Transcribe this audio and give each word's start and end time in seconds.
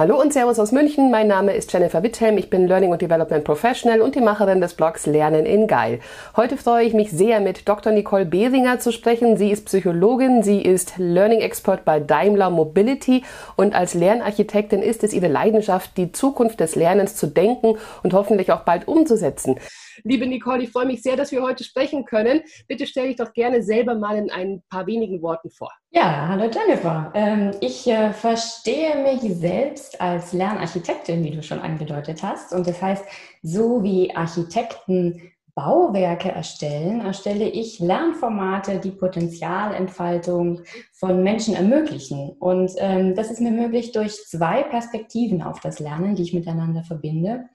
Hallo 0.00 0.18
und 0.18 0.32
Servus 0.32 0.58
aus 0.58 0.72
München. 0.72 1.10
Mein 1.10 1.26
Name 1.26 1.52
ist 1.52 1.70
Jennifer 1.70 2.02
Witthelm. 2.02 2.38
Ich 2.38 2.48
bin 2.48 2.66
Learning 2.66 2.90
und 2.90 3.02
Development 3.02 3.44
Professional 3.44 4.00
und 4.00 4.14
die 4.14 4.22
Macherin 4.22 4.62
des 4.62 4.72
Blogs 4.72 5.04
Lernen 5.04 5.44
in 5.44 5.66
Geil. 5.66 6.00
Heute 6.36 6.56
freue 6.56 6.86
ich 6.86 6.94
mich 6.94 7.10
sehr, 7.10 7.38
mit 7.40 7.68
Dr. 7.68 7.92
Nicole 7.92 8.24
Behringer 8.24 8.80
zu 8.80 8.92
sprechen. 8.92 9.36
Sie 9.36 9.50
ist 9.50 9.66
Psychologin, 9.66 10.42
sie 10.42 10.62
ist 10.62 10.94
Learning 10.96 11.40
Expert 11.40 11.84
bei 11.84 12.00
Daimler 12.00 12.48
Mobility 12.48 13.24
und 13.56 13.74
als 13.74 13.92
Lernarchitektin 13.92 14.80
ist 14.80 15.04
es 15.04 15.12
ihre 15.12 15.28
Leidenschaft, 15.28 15.94
die 15.98 16.12
Zukunft 16.12 16.60
des 16.60 16.76
Lernens 16.76 17.16
zu 17.16 17.26
denken 17.26 17.76
und 18.02 18.14
hoffentlich 18.14 18.52
auch 18.52 18.60
bald 18.60 18.88
umzusetzen. 18.88 19.56
Liebe 20.04 20.26
Nicole, 20.26 20.62
ich 20.62 20.70
freue 20.70 20.86
mich 20.86 21.02
sehr, 21.02 21.16
dass 21.16 21.32
wir 21.32 21.42
heute 21.42 21.64
sprechen 21.64 22.04
können. 22.04 22.42
Bitte 22.68 22.86
stell 22.86 23.08
dich 23.08 23.16
doch 23.16 23.32
gerne 23.32 23.62
selber 23.62 23.94
mal 23.94 24.16
in 24.16 24.30
ein 24.30 24.62
paar 24.68 24.86
wenigen 24.86 25.22
Worten 25.22 25.50
vor. 25.50 25.70
Ja, 25.90 26.28
hallo 26.28 26.48
Jennifer. 26.50 27.10
Ähm, 27.14 27.50
ich 27.60 27.86
äh, 27.86 28.12
verstehe 28.12 29.02
mich 29.02 29.20
selbst 29.36 30.00
als 30.00 30.32
Lernarchitektin, 30.32 31.24
wie 31.24 31.30
du 31.30 31.42
schon 31.42 31.58
angedeutet 31.58 32.22
hast. 32.22 32.52
Und 32.52 32.66
das 32.66 32.80
heißt, 32.80 33.04
so 33.42 33.82
wie 33.82 34.14
Architekten 34.14 35.30
Bauwerke 35.54 36.30
erstellen, 36.30 37.00
erstelle 37.00 37.48
ich 37.48 37.80
Lernformate, 37.80 38.78
die 38.78 38.92
Potenzialentfaltung 38.92 40.62
von 40.92 41.22
Menschen 41.22 41.54
ermöglichen. 41.54 42.30
Und 42.38 42.72
ähm, 42.78 43.14
das 43.14 43.30
ist 43.30 43.40
mir 43.40 43.50
möglich 43.50 43.92
durch 43.92 44.14
zwei 44.26 44.62
Perspektiven 44.62 45.42
auf 45.42 45.60
das 45.60 45.78
Lernen, 45.78 46.14
die 46.14 46.22
ich 46.22 46.34
miteinander 46.34 46.82
verbinde. 46.82 47.48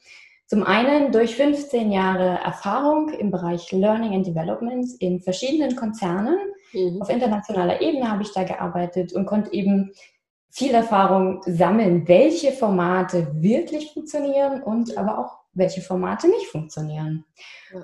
Zum 0.47 0.63
einen 0.63 1.11
durch 1.11 1.35
15 1.35 1.91
Jahre 1.91 2.39
Erfahrung 2.43 3.09
im 3.09 3.31
Bereich 3.31 3.71
Learning 3.71 4.13
and 4.13 4.27
Development 4.27 4.85
in 4.99 5.19
verschiedenen 5.19 5.75
Konzernen. 5.75 6.37
Mhm. 6.71 7.01
Auf 7.01 7.09
internationaler 7.09 7.81
Ebene 7.81 8.11
habe 8.11 8.21
ich 8.21 8.31
da 8.31 8.43
gearbeitet 8.43 9.13
und 9.13 9.25
konnte 9.25 9.53
eben 9.53 9.91
viel 10.51 10.73
Erfahrung 10.73 11.41
sammeln, 11.45 12.07
welche 12.07 12.51
Formate 12.51 13.27
wirklich 13.41 13.91
funktionieren 13.93 14.61
und 14.61 14.97
aber 14.97 15.19
auch 15.19 15.44
welche 15.55 15.81
Formate 15.81 16.27
nicht 16.27 16.47
funktionieren. 16.47 17.25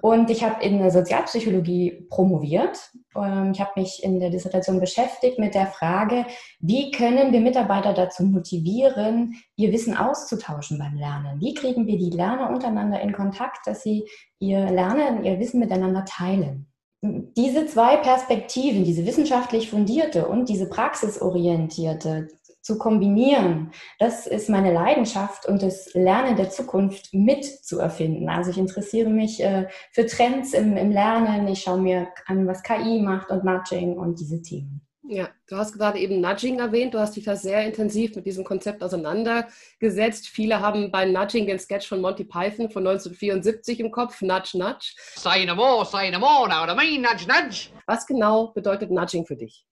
Und 0.02 0.30
ich 0.30 0.44
habe 0.44 0.64
in 0.64 0.78
der 0.78 0.92
Sozialpsychologie 0.92 2.06
promoviert. 2.10 2.92
Ähm, 3.16 3.52
ich 3.54 3.60
habe 3.60 3.72
mich 3.78 4.04
in 4.04 4.20
der 4.20 4.30
Dissertation 4.30 4.80
beschäftigt 4.80 5.40
mit 5.40 5.56
der 5.56 5.68
Frage, 5.68 6.26
wie 6.60 6.92
können 6.92 7.34
wir 7.34 7.42
Mitarbeiter 7.42 7.94
dazu 7.94 8.24
motivieren, 8.24 9.36
ihr 9.56 9.72
Wissen 9.72 9.98
auszutauschen 9.98 10.78
beim 10.78 10.96
Lernen? 10.96 11.40
Wie 11.40 11.54
kriegen 11.54 11.88
wir 11.88 11.98
die 11.98 12.12
Lerner 12.12 12.50
untereinander 12.50 13.02
in 13.02 13.14
Kontakt, 13.14 13.66
dass 13.66 13.82
sie 13.82 14.08
ihr 14.40 14.70
Lernen, 14.70 15.24
ihr 15.24 15.40
Wissen 15.40 15.60
miteinander 15.60 16.06
teilen? 16.06 16.68
Diese 17.04 17.66
zwei 17.66 17.98
Perspektiven, 17.98 18.84
diese 18.84 19.08
wissenschaftlich 19.08 19.72
fundierte 19.72 20.28
und 20.28 20.50
diese 20.50 20.70
praxisorientierte, 20.70 22.28
zu 22.62 22.78
kombinieren, 22.78 23.72
das 24.00 24.28
ist 24.28 24.50
meine 24.50 24.72
Leidenschaft 24.72 25.46
und 25.48 25.62
das 25.64 25.94
Lernen 25.94 26.36
der 26.36 26.50
Zukunft 26.50 27.14
mit 27.14 27.44
zu 27.44 27.80
erfinden. 27.80 28.30
Also 28.30 28.52
ich 28.52 28.58
interessiere 28.58 29.10
mich 29.10 29.44
äh, 29.44 29.68
für 29.92 30.06
Trends 30.06 30.54
im, 30.54 30.78
im 30.78 30.92
Lernen, 30.92 31.48
ich 31.48 31.62
schaue 31.62 31.80
mir 31.80 32.08
an, 32.28 32.48
was 32.48 32.64
KI 32.64 33.02
macht 33.02 33.30
und 33.30 33.44
Nudging 33.44 33.98
und 33.98 34.20
diese 34.20 34.42
Themen. 34.42 34.82
Ja, 35.12 35.28
du 35.50 35.58
hast 35.58 35.74
gerade 35.74 36.00
eben 36.00 36.22
Nudging 36.22 36.60
erwähnt. 36.60 36.94
Du 36.94 37.00
hast 37.00 37.18
dich 37.18 37.26
da 37.26 37.36
sehr 37.36 37.66
intensiv 37.66 38.16
mit 38.16 38.26
diesem 38.26 38.46
Konzept 38.46 38.82
auseinandergesetzt. 38.82 40.30
Viele 40.30 40.62
haben 40.62 40.90
bei 40.90 41.06
Nudging 41.06 41.48
den 41.48 41.60
Sketch 41.60 41.90
von 41.90 42.00
Monty 42.00 42.24
Python 42.24 42.70
von 42.70 42.88
1974 42.88 43.82
im 43.82 43.92
Kopf, 43.92 44.22
Nudge, 44.22 44.58
Nudge. 44.58 44.96
Say 45.16 45.46
no 45.46 45.56
more, 45.56 45.86
say 45.86 46.10
no 46.12 46.20
more, 46.20 46.48
now 46.48 46.66
what 46.66 46.70
I 46.70 46.76
mean, 46.78 47.02
nudge, 47.02 47.28
nudge. 47.28 47.72
Was 47.88 48.08
genau 48.08 48.54
bedeutet 48.54 48.90
Nudging 48.90 49.26
für 49.26 49.36
dich? 49.36 49.66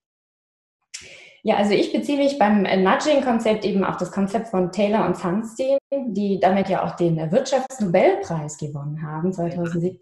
Ja, 1.42 1.56
also 1.56 1.72
ich 1.72 1.92
beziehe 1.92 2.18
mich 2.18 2.38
beim 2.38 2.62
Nudging-Konzept 2.62 3.64
eben 3.64 3.82
auf 3.84 3.96
das 3.96 4.12
Konzept 4.12 4.48
von 4.48 4.72
Taylor 4.72 5.06
und 5.06 5.16
Sunstein, 5.16 5.78
die 6.08 6.38
damit 6.38 6.68
ja 6.68 6.84
auch 6.84 6.96
den 6.96 7.16
Wirtschaftsnobelpreis 7.16 8.58
gewonnen 8.58 9.02
haben 9.02 9.32
2017. 9.32 9.98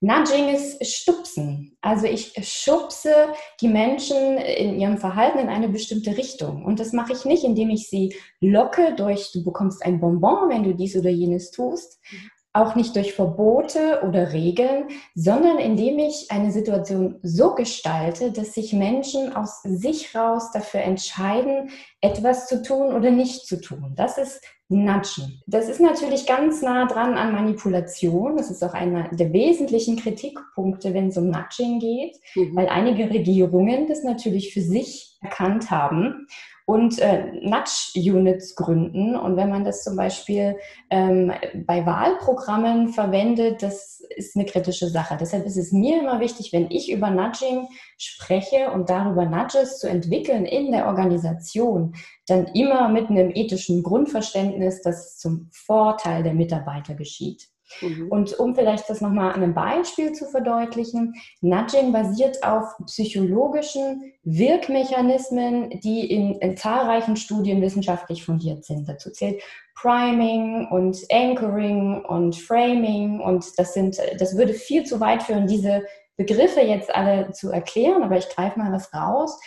Nudging 0.00 0.48
ist 0.48 0.84
Stupsen. 0.84 1.78
Also 1.80 2.06
ich 2.06 2.34
schubse 2.42 3.12
die 3.60 3.68
Menschen 3.68 4.36
in 4.36 4.78
ihrem 4.78 4.98
Verhalten 4.98 5.38
in 5.38 5.48
eine 5.48 5.68
bestimmte 5.68 6.16
Richtung. 6.16 6.64
Und 6.64 6.80
das 6.80 6.92
mache 6.92 7.12
ich 7.12 7.24
nicht, 7.24 7.44
indem 7.44 7.70
ich 7.70 7.88
sie 7.88 8.14
locke 8.40 8.94
durch, 8.96 9.30
du 9.32 9.44
bekommst 9.44 9.84
ein 9.84 10.00
Bonbon, 10.00 10.50
wenn 10.50 10.64
du 10.64 10.74
dies 10.74 10.96
oder 10.96 11.10
jenes 11.10 11.52
tust, 11.52 12.00
mhm 12.10 12.30
auch 12.54 12.76
nicht 12.76 12.94
durch 12.94 13.14
Verbote 13.14 14.00
oder 14.06 14.32
Regeln, 14.32 14.84
sondern 15.14 15.58
indem 15.58 15.98
ich 15.98 16.30
eine 16.30 16.52
Situation 16.52 17.18
so 17.22 17.54
gestalte, 17.54 18.30
dass 18.30 18.54
sich 18.54 18.72
Menschen 18.72 19.34
aus 19.34 19.60
sich 19.62 20.14
raus 20.14 20.52
dafür 20.52 20.80
entscheiden, 20.80 21.70
etwas 22.00 22.46
zu 22.46 22.62
tun 22.62 22.94
oder 22.94 23.10
nicht 23.10 23.46
zu 23.46 23.60
tun. 23.60 23.94
Das 23.96 24.18
ist 24.18 24.40
Nudgen. 24.68 25.42
Das 25.46 25.68
ist 25.68 25.80
natürlich 25.80 26.26
ganz 26.26 26.62
nah 26.62 26.86
dran 26.86 27.18
an 27.18 27.32
Manipulation. 27.32 28.36
Das 28.36 28.50
ist 28.50 28.62
auch 28.62 28.72
einer 28.72 29.08
der 29.10 29.32
wesentlichen 29.32 29.96
Kritikpunkte, 29.96 30.94
wenn 30.94 31.08
es 31.08 31.18
um 31.18 31.30
Nudging 31.30 31.80
geht, 31.80 32.16
mhm. 32.34 32.56
weil 32.56 32.68
einige 32.68 33.10
Regierungen 33.10 33.88
das 33.88 34.04
natürlich 34.04 34.54
für 34.54 34.62
sich 34.62 35.18
erkannt 35.20 35.70
haben 35.70 36.26
und 36.66 36.98
äh, 36.98 37.26
Nudge-Units 37.42 38.54
gründen. 38.54 39.16
Und 39.16 39.36
wenn 39.36 39.50
man 39.50 39.64
das 39.64 39.84
zum 39.84 39.96
Beispiel 39.96 40.56
ähm, 40.88 41.32
bei 41.66 41.84
Wahlprogrammen 41.84 42.88
verwendet, 42.88 43.62
das 43.62 44.00
ist 44.16 44.34
eine 44.34 44.46
kritische 44.46 44.88
Sache. 44.88 45.16
Deshalb 45.20 45.44
ist 45.44 45.58
es 45.58 45.72
mir 45.72 46.00
immer 46.00 46.20
wichtig, 46.20 46.52
wenn 46.52 46.70
ich 46.70 46.90
über 46.90 47.10
Nudging 47.10 47.68
spreche 47.98 48.70
und 48.72 48.88
darüber 48.88 49.26
Nudges 49.26 49.78
zu 49.78 49.88
entwickeln 49.88 50.46
in 50.46 50.72
der 50.72 50.86
Organisation, 50.86 51.94
dann 52.26 52.46
immer 52.48 52.88
mit 52.88 53.10
einem 53.10 53.30
ethischen 53.34 53.82
Grundverständnis, 53.82 54.80
das 54.80 55.18
zum 55.18 55.50
Vorteil 55.52 56.22
der 56.22 56.34
Mitarbeiter 56.34 56.94
geschieht. 56.94 57.53
Mhm. 57.80 58.08
Und 58.08 58.38
um 58.38 58.54
vielleicht 58.54 58.88
das 58.88 59.00
nochmal 59.00 59.32
an 59.32 59.42
einem 59.42 59.54
Beispiel 59.54 60.12
zu 60.12 60.26
verdeutlichen, 60.26 61.14
Nudging 61.40 61.92
basiert 61.92 62.42
auf 62.42 62.64
psychologischen 62.86 64.12
Wirkmechanismen, 64.24 65.70
die 65.80 66.10
in, 66.10 66.34
in 66.40 66.56
zahlreichen 66.56 67.16
Studien 67.16 67.62
wissenschaftlich 67.62 68.24
fundiert 68.24 68.64
sind. 68.64 68.88
Dazu 68.88 69.10
zählt 69.10 69.42
Priming 69.74 70.68
und 70.70 70.98
Anchoring 71.10 72.04
und 72.04 72.36
Framing 72.36 73.20
und 73.20 73.44
das 73.58 73.74
sind, 73.74 73.98
das 74.18 74.36
würde 74.36 74.54
viel 74.54 74.84
zu 74.84 75.00
weit 75.00 75.22
führen, 75.22 75.46
diese 75.46 75.84
Begriffe 76.16 76.60
jetzt 76.60 76.94
alle 76.94 77.32
zu 77.32 77.50
erklären, 77.50 78.02
aber 78.02 78.16
ich 78.16 78.28
greife 78.28 78.58
mal 78.58 78.72
was 78.72 78.94
raus. 78.94 79.38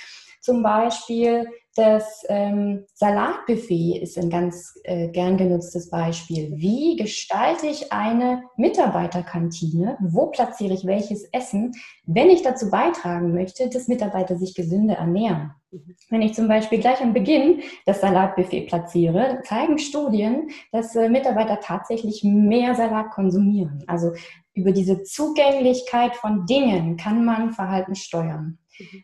Zum 0.47 0.63
Beispiel 0.63 1.45
das 1.75 2.23
ähm, 2.29 2.85
Salatbuffet 2.93 4.01
ist 4.01 4.17
ein 4.17 4.29
ganz 4.29 4.79
äh, 4.85 5.09
gern 5.09 5.35
genutztes 5.35 5.89
Beispiel. 5.89 6.53
Wie 6.55 6.95
gestalte 6.95 7.67
ich 7.67 7.91
eine 7.91 8.43
Mitarbeiterkantine? 8.55 9.97
Wo 9.99 10.27
platziere 10.27 10.73
ich 10.73 10.85
welches 10.85 11.25
Essen, 11.33 11.73
wenn 12.05 12.29
ich 12.29 12.43
dazu 12.43 12.69
beitragen 12.69 13.33
möchte, 13.33 13.69
dass 13.69 13.89
Mitarbeiter 13.89 14.37
sich 14.37 14.55
gesünder 14.55 14.95
ernähren? 14.95 15.51
Mhm. 15.71 15.95
Wenn 16.09 16.21
ich 16.21 16.33
zum 16.33 16.47
Beispiel 16.47 16.79
gleich 16.79 17.01
am 17.01 17.13
Beginn 17.13 17.61
das 17.85 17.99
Salatbuffet 17.99 18.67
platziere, 18.67 19.41
zeigen 19.43 19.79
Studien, 19.79 20.49
dass 20.71 20.95
äh, 20.95 21.09
Mitarbeiter 21.09 21.59
tatsächlich 21.59 22.23
mehr 22.23 22.73
Salat 22.73 23.11
konsumieren. 23.11 23.83
Also 23.85 24.13
über 24.53 24.71
diese 24.71 25.03
Zugänglichkeit 25.03 26.15
von 26.15 26.45
Dingen 26.45 26.95
kann 26.95 27.25
man 27.25 27.51
Verhalten 27.51 27.95
steuern. 27.95 28.57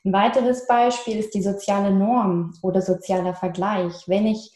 Ein 0.03 0.13
weiteres 0.13 0.67
Beispiel 0.67 1.17
ist 1.17 1.33
die 1.33 1.41
soziale 1.41 1.91
Norm 1.91 2.53
oder 2.61 2.81
sozialer 2.81 3.33
Vergleich. 3.33 3.93
Wenn 4.07 4.27
ich 4.27 4.51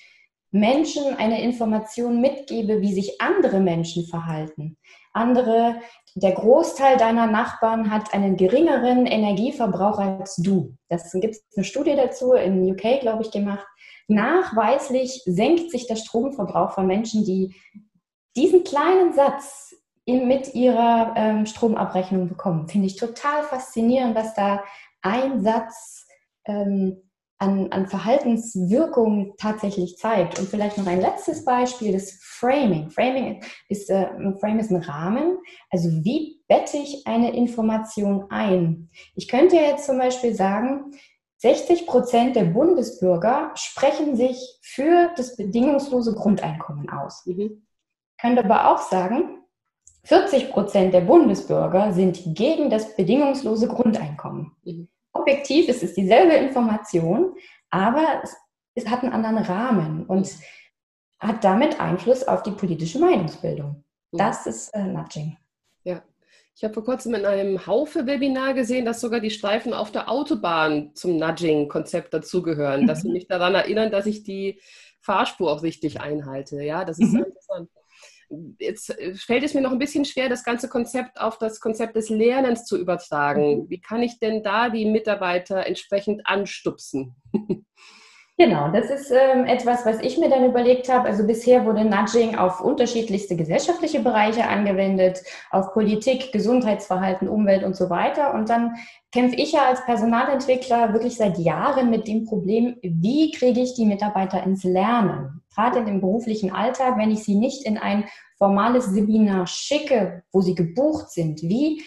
Menschen 0.51 1.15
eine 1.15 1.41
Information 1.41 2.21
mitgebe, 2.21 2.81
wie 2.81 2.93
sich 2.93 3.19
andere 3.19 3.59
Menschen 3.59 4.05
verhalten. 4.05 4.77
Andere, 5.13 5.75
der 6.15 6.31
Großteil 6.31 6.97
deiner 6.97 7.27
Nachbarn 7.27 7.91
hat 7.91 8.13
einen 8.13 8.37
geringeren 8.37 9.05
Energieverbrauch 9.05 9.99
als 9.99 10.35
du. 10.37 10.75
Das 10.89 11.11
gibt 11.11 11.35
es 11.35 11.43
eine 11.55 11.65
Studie 11.65 11.95
dazu 11.95 12.33
in 12.33 12.71
UK, 12.71 13.01
glaube 13.01 13.23
ich, 13.23 13.31
gemacht. 13.31 13.65
Nachweislich 14.07 15.21
senkt 15.25 15.69
sich 15.71 15.87
der 15.87 15.97
Stromverbrauch 15.97 16.71
von 16.71 16.87
Menschen, 16.87 17.25
die 17.25 17.55
diesen 18.35 18.63
kleinen 18.63 19.13
Satz 19.13 19.75
mit 20.05 20.55
ihrer 20.55 21.13
ähm, 21.17 21.45
Stromabrechnung 21.45 22.29
bekommen. 22.29 22.69
Finde 22.69 22.87
ich 22.87 22.95
total 22.95 23.43
faszinierend, 23.43 24.15
was 24.15 24.33
da 24.35 24.63
ein 25.07 25.41
Satz 25.41 26.05
ähm, 26.45 27.01
an, 27.39 27.71
an 27.71 27.87
Verhaltenswirkung 27.87 29.35
tatsächlich 29.37 29.97
zeigt. 29.97 30.39
Und 30.39 30.49
vielleicht 30.49 30.77
noch 30.77 30.87
ein 30.87 31.01
letztes 31.01 31.45
Beispiel, 31.45 31.93
das 31.93 32.19
Framing. 32.21 32.89
Framing 32.89 33.43
ist, 33.69 33.89
äh, 33.89 34.07
ein 34.07 34.37
Frame 34.39 34.59
ist 34.59 34.71
ein 34.71 34.81
Rahmen. 34.81 35.37
Also 35.69 35.89
wie 36.03 36.41
bette 36.47 36.77
ich 36.77 37.05
eine 37.05 37.35
Information 37.35 38.25
ein? 38.29 38.89
Ich 39.15 39.27
könnte 39.27 39.55
jetzt 39.55 39.85
zum 39.85 39.97
Beispiel 39.97 40.33
sagen, 40.33 40.91
60 41.39 41.85
Prozent 41.85 42.35
der 42.35 42.45
Bundesbürger 42.45 43.51
sprechen 43.53 44.15
sich 44.15 44.57
für 44.63 45.11
das 45.15 45.35
bedingungslose 45.35 46.15
Grundeinkommen 46.15 46.89
aus. 46.89 47.23
Mhm. 47.27 47.67
Könnte 48.19 48.43
aber 48.43 48.71
auch 48.71 48.79
sagen, 48.79 49.43
40 50.05 50.49
Prozent 50.49 50.93
der 50.95 51.01
Bundesbürger 51.01 51.93
sind 51.93 52.19
gegen 52.33 52.71
das 52.71 52.95
bedingungslose 52.95 53.67
Grundeinkommen. 53.67 54.53
Mhm. 54.63 54.87
Objektiv 55.19 55.69
ist 55.69 55.83
es 55.83 55.93
dieselbe 55.93 56.33
Information, 56.33 57.35
aber 57.69 58.21
es, 58.23 58.35
es, 58.75 58.87
hat 58.87 59.03
einen 59.03 59.13
anderen 59.13 59.37
Rahmen. 59.39 60.05
Und 60.05 60.29
hat 61.19 61.43
damit 61.43 61.79
Einfluss 61.79 62.23
auf 62.23 62.43
die 62.43 62.51
politische 62.51 62.99
Meinungsbildung. 62.99 63.83
Mhm. 64.11 64.17
Das 64.17 64.45
ist 64.45 64.69
äh, 64.69 64.83
Nudging. 64.83 65.37
Ja. 65.83 66.01
Ich 66.55 66.63
habe 66.63 66.73
vor 66.73 66.83
kurzem 66.83 67.13
in 67.13 67.25
einem 67.25 67.67
Haufe-Webinar 67.67 68.53
gesehen, 68.53 68.85
dass 68.85 68.99
sogar 69.01 69.19
die 69.19 69.29
Streifen 69.29 69.73
auf 69.73 69.91
der 69.91 70.09
Autobahn 70.09 70.91
zum 70.95 71.17
Nudging-Konzept 71.17 72.13
dazugehören, 72.13 72.83
mhm. 72.83 72.87
dass 72.87 73.01
sie 73.01 73.09
mich 73.09 73.27
daran 73.27 73.55
erinnern, 73.55 73.91
dass 73.91 74.05
ich 74.05 74.23
die 74.23 74.59
Fahrspur 74.99 75.51
auch 75.51 75.63
richtig 75.63 76.01
einhalte. 76.01 76.63
Ja, 76.63 76.83
das 76.83 76.99
ist 76.99 77.13
mhm. 77.13 77.25
interessant. 77.25 77.69
Jetzt 78.59 78.89
äh, 78.89 79.13
fällt 79.15 79.43
es 79.43 79.53
mir 79.53 79.61
noch 79.61 79.71
ein 79.71 79.79
bisschen 79.79 80.05
schwer, 80.05 80.29
das 80.29 80.43
ganze 80.43 80.69
Konzept 80.69 81.19
auf 81.19 81.37
das 81.37 81.59
Konzept 81.59 81.95
des 81.95 82.09
Lernens 82.09 82.65
zu 82.65 82.77
übertragen. 82.77 83.63
Mhm. 83.63 83.69
Wie 83.69 83.81
kann 83.81 84.03
ich 84.03 84.19
denn 84.19 84.43
da 84.43 84.69
die 84.69 84.85
Mitarbeiter 84.85 85.65
entsprechend 85.65 86.25
anstupsen? 86.25 87.15
Genau, 88.39 88.69
das 88.71 88.91
ist 88.91 89.09
ähm, 89.09 89.45
etwas, 89.45 89.83
was 89.83 89.99
ich 89.99 90.19
mir 90.19 90.29
dann 90.29 90.45
überlegt 90.45 90.89
habe. 90.89 91.07
Also 91.07 91.25
bisher 91.25 91.65
wurde 91.65 91.83
Nudging 91.83 92.35
auf 92.35 92.61
unterschiedlichste 92.61 93.35
gesellschaftliche 93.35 93.99
Bereiche 93.99 94.47
angewendet, 94.47 95.23
auf 95.49 95.73
Politik, 95.73 96.31
Gesundheitsverhalten, 96.31 97.27
Umwelt 97.27 97.63
und 97.63 97.75
so 97.75 97.89
weiter. 97.89 98.35
Und 98.35 98.49
dann 98.49 98.75
kämpfe 99.11 99.37
ich 99.37 99.53
ja 99.53 99.65
als 99.67 99.83
Personalentwickler 99.85 100.93
wirklich 100.93 101.15
seit 101.15 101.39
Jahren 101.39 101.89
mit 101.89 102.07
dem 102.07 102.25
Problem, 102.25 102.77
wie 102.83 103.31
kriege 103.31 103.59
ich 103.59 103.73
die 103.73 103.87
Mitarbeiter 103.87 104.43
ins 104.43 104.63
Lernen? 104.63 105.41
Gerade 105.55 105.79
in 105.79 105.87
dem 105.87 106.01
beruflichen 106.01 106.51
Alltag, 106.51 106.99
wenn 106.99 107.09
ich 107.09 107.23
sie 107.23 107.35
nicht 107.35 107.65
in 107.65 107.79
ein 107.79 108.05
formales 108.37 108.85
Seminar 108.85 109.47
schicke, 109.47 110.21
wo 110.31 110.41
sie 110.41 110.53
gebucht 110.53 111.09
sind, 111.09 111.41
wie 111.41 111.81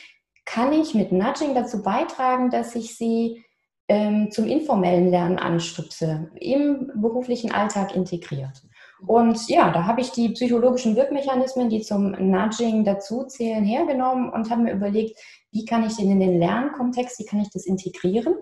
kann 0.45 0.73
ich 0.73 0.97
mit 0.97 1.13
Nudging 1.13 1.55
dazu 1.55 1.81
beitragen, 1.81 2.51
dass 2.51 2.75
ich 2.75 2.97
sie 2.97 3.45
ähm, 3.91 4.31
zum 4.31 4.47
informellen 4.47 5.11
Lernen 5.11 5.37
anstupse, 5.37 6.31
im 6.37 6.93
beruflichen 6.95 7.51
Alltag 7.51 7.97
integriert. 7.97 8.63
Und 9.05 9.49
ja, 9.49 9.73
da 9.73 9.85
habe 9.85 10.01
ich 10.01 10.13
die 10.13 10.29
psychologischen 10.29 10.95
Wirkmechanismen, 10.95 11.71
die 11.71 11.81
zum 11.81 12.13
Nudging 12.13 12.85
dazuzählen, 12.85 13.65
hergenommen 13.65 14.31
und 14.31 14.49
habe 14.49 14.63
mir 14.63 14.75
überlegt, 14.75 15.19
wie 15.51 15.65
kann 15.65 15.85
ich 15.85 15.97
den 15.97 16.09
in 16.09 16.21
den 16.21 16.39
Lernkontext, 16.39 17.19
wie 17.19 17.25
kann 17.25 17.41
ich 17.41 17.51
das 17.51 17.67
integrieren? 17.67 18.37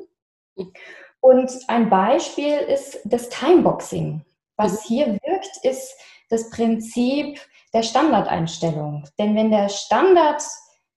Und 1.20 1.50
ein 1.68 1.88
Beispiel 1.88 2.56
ist 2.56 3.00
das 3.06 3.30
Timeboxing. 3.30 4.22
Was 4.56 4.84
mhm. 4.84 4.88
hier 4.88 5.06
wirkt, 5.06 5.56
ist 5.62 5.94
das 6.28 6.50
Prinzip 6.50 7.40
der 7.72 7.82
Standardeinstellung. 7.82 9.04
Denn 9.18 9.34
wenn 9.34 9.50
der 9.50 9.70
Standard 9.70 10.42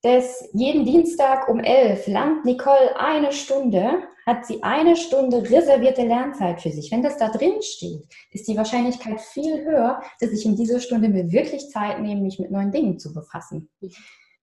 des 0.04 0.50
jeden 0.54 0.84
Dienstag 0.84 1.48
um 1.48 1.60
elf 1.60 2.08
lernt 2.08 2.44
Nicole 2.44 3.00
eine 3.00 3.32
Stunde, 3.32 4.04
hat 4.26 4.46
sie 4.46 4.64
eine 4.64 4.96
Stunde 4.96 5.50
reservierte 5.50 6.04
Lernzeit 6.04 6.62
für 6.62 6.72
sich. 6.72 6.92
Wenn 6.92 7.04
das 7.04 7.18
da 7.18 7.30
drin 7.30 7.62
steht, 7.62 8.04
ist 8.32 8.48
die 8.48 8.58
Wahrscheinlichkeit 8.58 9.22
viel 9.22 9.64
höher, 9.64 10.02
dass 10.20 10.32
ich 10.32 10.46
in 10.46 10.56
dieser 10.56 10.80
Stunde 10.80 11.10
mir 11.10 11.32
wirklich 11.32 11.70
Zeit 11.70 12.00
nehme, 12.02 12.22
mich 12.22 12.40
mit 12.40 12.52
neuen 12.52 12.72
Dingen 12.72 12.98
zu 12.98 13.14
befassen. 13.14 13.70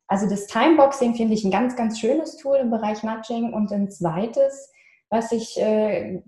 Also 0.06 0.28
das 0.28 0.46
Timeboxing 0.46 1.14
finde 1.14 1.34
ich 1.34 1.44
ein 1.44 1.50
ganz, 1.50 1.76
ganz 1.76 1.99
schönes 1.99 2.37
Tool 2.37 2.56
im 2.56 2.70
Bereich 2.70 3.02
Nudging. 3.02 3.52
Und 3.52 3.70
ein 3.72 3.90
zweites, 3.90 4.72
was 5.11 5.32
ich 5.32 5.61
äh, 5.61 6.22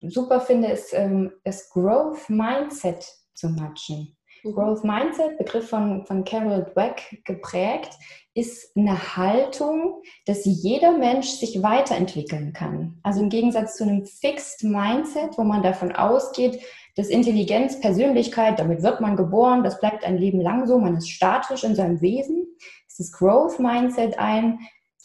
super 0.00 0.40
finde, 0.40 0.68
ist 0.68 0.94
ähm, 0.94 1.32
das 1.44 1.68
Growth 1.70 2.28
Mindset 2.28 3.06
zu 3.34 3.50
nudgen. 3.50 4.16
Growth 4.42 4.84
Mindset, 4.84 5.38
Begriff 5.38 5.68
von, 5.68 6.04
von 6.06 6.24
Carol 6.24 6.66
Dweck 6.72 7.22
geprägt, 7.24 7.90
ist 8.34 8.76
eine 8.76 9.16
Haltung, 9.16 10.02
dass 10.26 10.44
jeder 10.44 10.92
Mensch 10.92 11.28
sich 11.28 11.62
weiterentwickeln 11.62 12.52
kann. 12.52 12.98
Also 13.02 13.20
im 13.20 13.28
Gegensatz 13.28 13.76
zu 13.76 13.84
einem 13.84 14.06
Fixed 14.06 14.64
Mindset, 14.64 15.36
wo 15.36 15.42
man 15.42 15.62
davon 15.62 15.92
ausgeht, 15.92 16.60
dass 16.96 17.08
Intelligenz, 17.08 17.80
Persönlichkeit, 17.80 18.58
damit 18.58 18.82
wird 18.82 19.00
man 19.00 19.16
geboren, 19.16 19.62
das 19.64 19.80
bleibt 19.80 20.04
ein 20.04 20.18
Leben 20.18 20.40
lang 20.40 20.66
so, 20.66 20.78
man 20.78 20.96
ist 20.96 21.10
statisch 21.10 21.64
in 21.64 21.74
seinem 21.74 22.00
Wesen, 22.00 22.46
ist 22.86 23.00
das 23.00 23.12
Growth 23.12 23.58
Mindset 23.58 24.18
ein, 24.18 24.58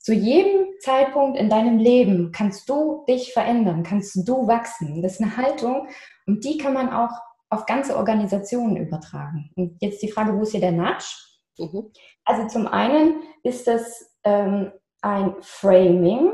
zu 0.05 0.13
jedem 0.13 0.67
Zeitpunkt 0.81 1.35
in 1.35 1.49
deinem 1.49 1.79
Leben 1.79 2.31
kannst 2.31 2.69
du 2.69 3.03
dich 3.09 3.33
verändern, 3.33 3.81
kannst 3.81 4.15
du 4.27 4.47
wachsen. 4.47 5.01
Das 5.01 5.13
ist 5.13 5.21
eine 5.21 5.35
Haltung 5.35 5.87
und 6.27 6.45
die 6.45 6.59
kann 6.59 6.73
man 6.73 6.93
auch 6.93 7.09
auf 7.49 7.65
ganze 7.65 7.95
Organisationen 7.95 8.77
übertragen. 8.77 9.51
Und 9.55 9.77
jetzt 9.81 10.01
die 10.01 10.11
Frage, 10.11 10.35
wo 10.37 10.41
ist 10.41 10.51
hier 10.51 10.61
der 10.61 10.71
Nudge? 10.71 11.05
Mhm. 11.57 11.91
Also 12.25 12.47
zum 12.47 12.67
einen 12.67 13.21
ist 13.43 13.67
das 13.67 14.15
ähm, 14.23 14.71
ein 15.01 15.35
Framing, 15.41 16.31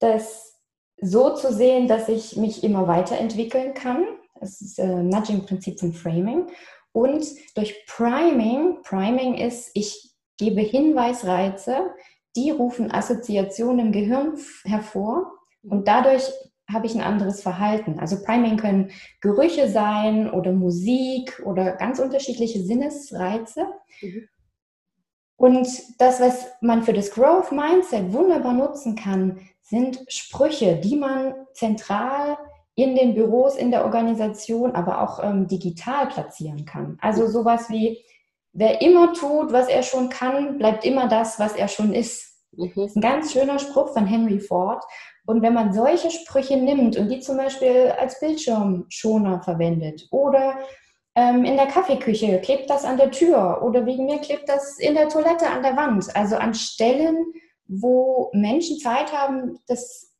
das 0.00 0.60
so 1.00 1.34
zu 1.34 1.52
sehen, 1.52 1.88
dass 1.88 2.08
ich 2.08 2.36
mich 2.36 2.64
immer 2.64 2.86
weiterentwickeln 2.86 3.74
kann. 3.74 4.04
Das 4.40 4.60
ist 4.60 4.78
äh, 4.78 5.02
Nudging-Prinzip 5.02 5.78
von 5.78 5.92
Framing. 5.92 6.48
Und 6.92 7.24
durch 7.56 7.86
Priming, 7.86 8.82
Priming 8.82 9.34
ist, 9.34 9.70
ich 9.74 10.14
gebe 10.38 10.60
Hinweisreize, 10.60 11.94
die 12.36 12.50
rufen 12.50 12.92
Assoziationen 12.92 13.86
im 13.86 13.92
Gehirn 13.92 14.38
hervor 14.64 15.32
und 15.62 15.86
dadurch 15.88 16.30
habe 16.72 16.86
ich 16.86 16.94
ein 16.94 17.00
anderes 17.00 17.42
Verhalten. 17.42 17.98
Also 17.98 18.22
Priming 18.22 18.56
können 18.56 18.90
Gerüche 19.20 19.68
sein 19.68 20.30
oder 20.30 20.52
Musik 20.52 21.42
oder 21.44 21.72
ganz 21.72 21.98
unterschiedliche 21.98 22.62
Sinnesreize. 22.62 23.66
Mhm. 24.00 24.28
Und 25.36 25.68
das, 25.98 26.20
was 26.20 26.46
man 26.60 26.84
für 26.84 26.92
das 26.92 27.10
Growth 27.10 27.50
Mindset 27.50 28.12
wunderbar 28.12 28.52
nutzen 28.52 28.94
kann, 28.94 29.40
sind 29.60 30.04
Sprüche, 30.08 30.76
die 30.76 30.96
man 30.96 31.34
zentral 31.52 32.38
in 32.74 32.94
den 32.94 33.14
Büros, 33.14 33.56
in 33.56 33.70
der 33.70 33.84
Organisation, 33.84 34.72
aber 34.72 35.02
auch 35.02 35.22
ähm, 35.22 35.46
digital 35.46 36.06
platzieren 36.06 36.64
kann. 36.64 36.96
Also 37.00 37.26
sowas 37.26 37.68
wie, 37.70 37.98
wer 38.52 38.80
immer 38.80 39.12
tut, 39.14 39.52
was 39.52 39.68
er 39.68 39.82
schon 39.82 40.08
kann, 40.08 40.58
bleibt 40.58 40.84
immer 40.84 41.08
das, 41.08 41.38
was 41.38 41.54
er 41.54 41.68
schon 41.68 41.92
ist. 41.92 42.38
Mhm. 42.52 42.72
Das 42.74 42.86
ist 42.86 42.96
ein 42.96 43.02
ganz 43.02 43.32
schöner 43.32 43.58
Spruch 43.58 43.92
von 43.92 44.06
Henry 44.06 44.40
Ford. 44.40 44.84
Und 45.24 45.42
wenn 45.42 45.54
man 45.54 45.72
solche 45.72 46.10
Sprüche 46.10 46.56
nimmt 46.56 46.96
und 46.96 47.08
die 47.08 47.20
zum 47.20 47.36
Beispiel 47.36 47.92
als 47.98 48.18
Bildschirmschoner 48.18 49.42
verwendet 49.42 50.08
oder 50.10 50.58
ähm, 51.14 51.44
in 51.44 51.56
der 51.56 51.66
Kaffeeküche 51.66 52.40
klebt 52.40 52.70
das 52.70 52.84
an 52.84 52.96
der 52.96 53.10
Tür 53.10 53.62
oder 53.62 53.86
wegen 53.86 54.06
mir 54.06 54.18
klebt 54.18 54.48
das 54.48 54.78
in 54.78 54.94
der 54.94 55.08
Toilette 55.08 55.48
an 55.48 55.62
der 55.62 55.76
Wand, 55.76 56.14
also 56.16 56.36
an 56.36 56.54
Stellen, 56.54 57.16
wo 57.66 58.30
Menschen 58.32 58.78
Zeit 58.78 59.12
haben, 59.12 59.58
das 59.68 60.12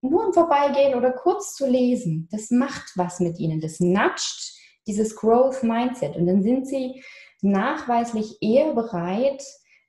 nur 0.00 0.26
im 0.26 0.32
Vorbeigehen 0.32 0.94
oder 0.94 1.10
kurz 1.10 1.54
zu 1.54 1.66
lesen, 1.66 2.28
das 2.30 2.50
macht 2.50 2.92
was 2.96 3.18
mit 3.18 3.38
ihnen, 3.38 3.60
das 3.60 3.80
nudgt 3.80 4.52
dieses 4.86 5.16
Growth 5.16 5.62
Mindset. 5.62 6.16
Und 6.16 6.26
dann 6.26 6.42
sind 6.42 6.68
sie 6.68 7.02
nachweislich 7.42 8.38
eher 8.40 8.72
bereit, 8.72 9.42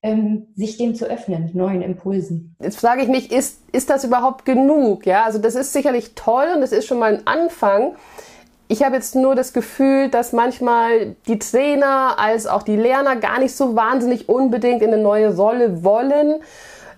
ähm, 0.07 0.47
sich 0.55 0.77
dem 0.77 0.95
zu 0.95 1.05
öffnen, 1.05 1.51
neuen 1.53 1.81
Impulsen. 1.81 2.55
Jetzt 2.61 2.79
frage 2.79 3.01
ich 3.01 3.09
mich, 3.09 3.31
ist, 3.31 3.59
ist 3.73 3.89
das 3.89 4.05
überhaupt 4.05 4.45
genug? 4.45 5.05
Ja, 5.05 5.23
also 5.23 5.37
das 5.37 5.55
ist 5.55 5.73
sicherlich 5.73 6.15
toll 6.15 6.45
und 6.55 6.61
das 6.61 6.71
ist 6.71 6.85
schon 6.85 6.99
mal 6.99 7.15
ein 7.15 7.27
Anfang. 7.27 7.95
Ich 8.69 8.83
habe 8.83 8.95
jetzt 8.95 9.15
nur 9.15 9.35
das 9.35 9.53
Gefühl, 9.53 10.09
dass 10.09 10.33
manchmal 10.33 11.15
die 11.27 11.39
Trainer 11.39 12.15
als 12.17 12.47
auch 12.47 12.63
die 12.63 12.75
Lerner 12.75 13.17
gar 13.17 13.39
nicht 13.39 13.55
so 13.55 13.75
wahnsinnig 13.75 14.29
unbedingt 14.29 14.81
in 14.81 14.93
eine 14.93 15.01
neue 15.01 15.35
Rolle 15.35 15.83
wollen. 15.83 16.35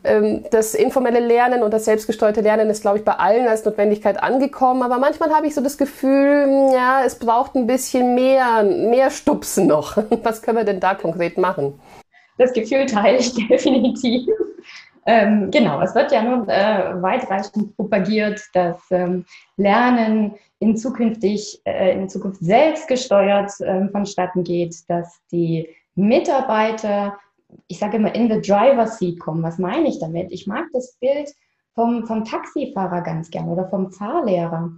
Ähm, 0.04 0.46
das 0.52 0.76
informelle 0.76 1.20
Lernen 1.20 1.64
und 1.64 1.74
das 1.74 1.86
selbstgesteuerte 1.86 2.42
Lernen 2.42 2.70
ist, 2.70 2.82
glaube 2.82 3.00
ich, 3.00 3.06
bei 3.06 3.14
allen 3.14 3.48
als 3.48 3.66
Notwendigkeit 3.66 4.22
angekommen. 4.22 4.84
Aber 4.84 5.00
manchmal 5.00 5.32
habe 5.32 5.48
ich 5.48 5.56
so 5.56 5.62
das 5.62 5.78
Gefühl, 5.78 6.70
ja, 6.74 7.04
es 7.06 7.16
braucht 7.16 7.56
ein 7.56 7.68
bisschen 7.68 8.14
mehr, 8.16 8.64
mehr 8.64 9.10
Stupsen 9.10 9.68
noch. 9.68 9.98
Was 10.24 10.42
können 10.42 10.58
wir 10.58 10.64
denn 10.64 10.80
da 10.80 10.94
konkret 10.94 11.38
machen? 11.38 11.80
Das 12.40 12.54
Gefühl 12.54 12.86
teile 12.88 13.20
ich 13.20 13.34
definitiv. 13.48 14.28
Ähm, 15.06 15.50
genau, 15.52 15.82
es 15.82 15.96
wird 15.96 16.12
ja 16.12 16.22
nun 16.22 16.48
äh, 16.50 17.02
weitreichend 17.02 17.76
propagiert, 17.76 18.42
dass 18.54 18.80
ähm, 18.92 19.26
Lernen 19.58 20.36
in, 20.60 20.76
zukünftig, 20.76 21.62
äh, 21.66 21.94
in 21.94 22.10
Zukunft 22.10 22.42
selbstgesteuert 22.42 23.60
äh, 23.62 23.88
vonstatten 23.90 24.44
geht, 24.44 24.76
dass 24.88 25.20
die 25.32 25.70
Mitarbeiter, 25.96 27.18
ich 27.68 27.80
sage 27.80 27.98
immer, 27.98 28.14
in 28.14 28.30
the 28.30 28.42
driver's 28.42 29.00
seat 29.00 29.20
kommen. 29.20 29.42
Was 29.44 29.58
meine 29.58 29.88
ich 29.88 30.00
damit? 30.00 30.32
Ich 30.32 30.48
mag 30.48 30.66
das 30.74 30.96
Bild 31.00 31.30
vom, 31.76 32.06
vom 32.06 32.24
Taxifahrer 32.24 33.02
ganz 33.02 33.30
gern 33.32 33.50
oder 33.50 33.68
vom 33.68 33.92
Fahrlehrer. 33.92 34.72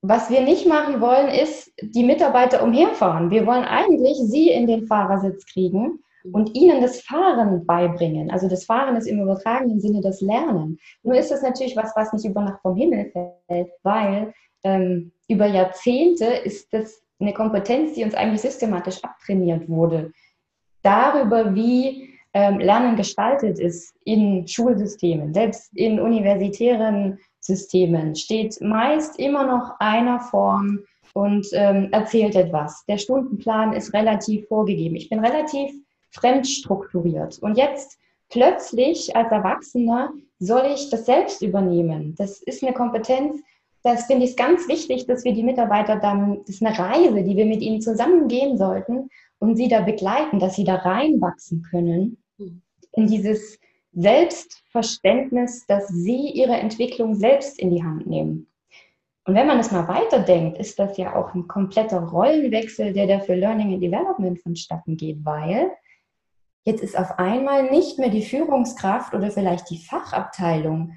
Was 0.00 0.30
wir 0.30 0.40
nicht 0.42 0.66
machen 0.66 1.00
wollen, 1.00 1.28
ist 1.28 1.72
die 1.80 2.04
Mitarbeiter 2.04 2.62
umherfahren. 2.62 3.30
Wir 3.30 3.46
wollen 3.46 3.64
eigentlich 3.64 4.16
sie 4.18 4.50
in 4.50 4.66
den 4.66 4.86
Fahrersitz 4.86 5.44
kriegen 5.46 6.00
und 6.32 6.54
ihnen 6.54 6.80
das 6.80 7.00
Fahren 7.00 7.64
beibringen. 7.66 8.30
Also 8.30 8.48
das 8.48 8.64
Fahren 8.64 8.96
ist 8.96 9.06
im 9.06 9.20
übertragenen 9.20 9.80
Sinne 9.80 10.00
das 10.00 10.20
Lernen. 10.20 10.78
Nur 11.02 11.16
ist 11.16 11.30
das 11.30 11.42
natürlich 11.42 11.76
was, 11.76 11.92
was 11.96 12.12
nicht 12.12 12.24
über 12.24 12.42
Nacht 12.42 12.60
vom 12.62 12.76
Himmel 12.76 13.10
fällt, 13.12 13.70
weil 13.82 14.32
ähm, 14.64 15.12
über 15.28 15.46
Jahrzehnte 15.46 16.24
ist 16.24 16.72
das 16.72 17.02
eine 17.20 17.32
Kompetenz, 17.32 17.94
die 17.94 18.04
uns 18.04 18.14
eigentlich 18.14 18.42
systematisch 18.42 19.02
abtrainiert 19.02 19.68
wurde. 19.68 20.12
Darüber, 20.82 21.54
wie 21.54 22.10
ähm, 22.34 22.58
Lernen 22.60 22.96
gestaltet 22.96 23.58
ist 23.58 23.94
in 24.04 24.46
Schulsystemen, 24.46 25.34
selbst 25.34 25.76
in 25.76 26.00
universitären 26.00 27.18
Systemen, 27.40 28.14
steht 28.14 28.60
meist 28.60 29.18
immer 29.18 29.46
noch 29.46 29.80
einer 29.80 30.20
Form 30.20 30.80
und 31.14 31.46
ähm, 31.52 31.88
erzählt 31.90 32.36
etwas. 32.36 32.84
Der 32.86 32.98
Stundenplan 32.98 33.72
ist 33.72 33.92
relativ 33.92 34.46
vorgegeben. 34.46 34.96
Ich 34.96 35.08
bin 35.08 35.18
relativ 35.18 35.72
fremd 36.10 36.46
strukturiert. 36.46 37.38
Und 37.40 37.56
jetzt 37.56 37.98
plötzlich 38.28 39.14
als 39.16 39.30
Erwachsener 39.30 40.12
soll 40.38 40.66
ich 40.74 40.90
das 40.90 41.06
selbst 41.06 41.42
übernehmen. 41.42 42.14
Das 42.16 42.40
ist 42.42 42.62
eine 42.62 42.72
Kompetenz, 42.72 43.40
das 43.82 44.06
finde 44.06 44.24
ich 44.24 44.36
ganz 44.36 44.68
wichtig, 44.68 45.06
dass 45.06 45.24
wir 45.24 45.32
die 45.32 45.42
Mitarbeiter 45.42 45.96
dann, 45.96 46.40
das 46.40 46.56
ist 46.56 46.62
eine 46.64 46.78
Reise, 46.78 47.22
die 47.22 47.36
wir 47.36 47.46
mit 47.46 47.62
ihnen 47.62 47.80
zusammen 47.80 48.28
gehen 48.28 48.58
sollten 48.58 49.08
und 49.38 49.56
sie 49.56 49.68
da 49.68 49.80
begleiten, 49.80 50.40
dass 50.40 50.56
sie 50.56 50.64
da 50.64 50.76
reinwachsen 50.76 51.62
können 51.62 52.18
in 52.92 53.06
dieses 53.06 53.58
Selbstverständnis, 53.92 55.66
dass 55.66 55.88
sie 55.88 56.30
ihre 56.30 56.56
Entwicklung 56.56 57.14
selbst 57.14 57.58
in 57.58 57.70
die 57.70 57.82
Hand 57.82 58.06
nehmen. 58.06 58.48
Und 59.24 59.34
wenn 59.34 59.46
man 59.46 59.58
es 59.58 59.70
mal 59.70 59.86
weiterdenkt, 59.86 60.58
ist 60.58 60.78
das 60.78 60.96
ja 60.96 61.14
auch 61.14 61.34
ein 61.34 61.46
kompletter 61.46 62.00
Rollenwechsel, 62.00 62.92
der 62.92 63.06
da 63.06 63.20
für 63.20 63.34
Learning 63.34 63.74
and 63.74 63.82
Development 63.82 64.40
vonstatten 64.40 64.96
geht, 64.96 65.24
weil 65.24 65.70
jetzt 66.68 66.82
ist 66.82 66.98
auf 66.98 67.18
einmal 67.18 67.70
nicht 67.70 67.98
mehr 67.98 68.10
die 68.10 68.22
Führungskraft 68.22 69.14
oder 69.14 69.30
vielleicht 69.30 69.70
die 69.70 69.78
Fachabteilung 69.78 70.92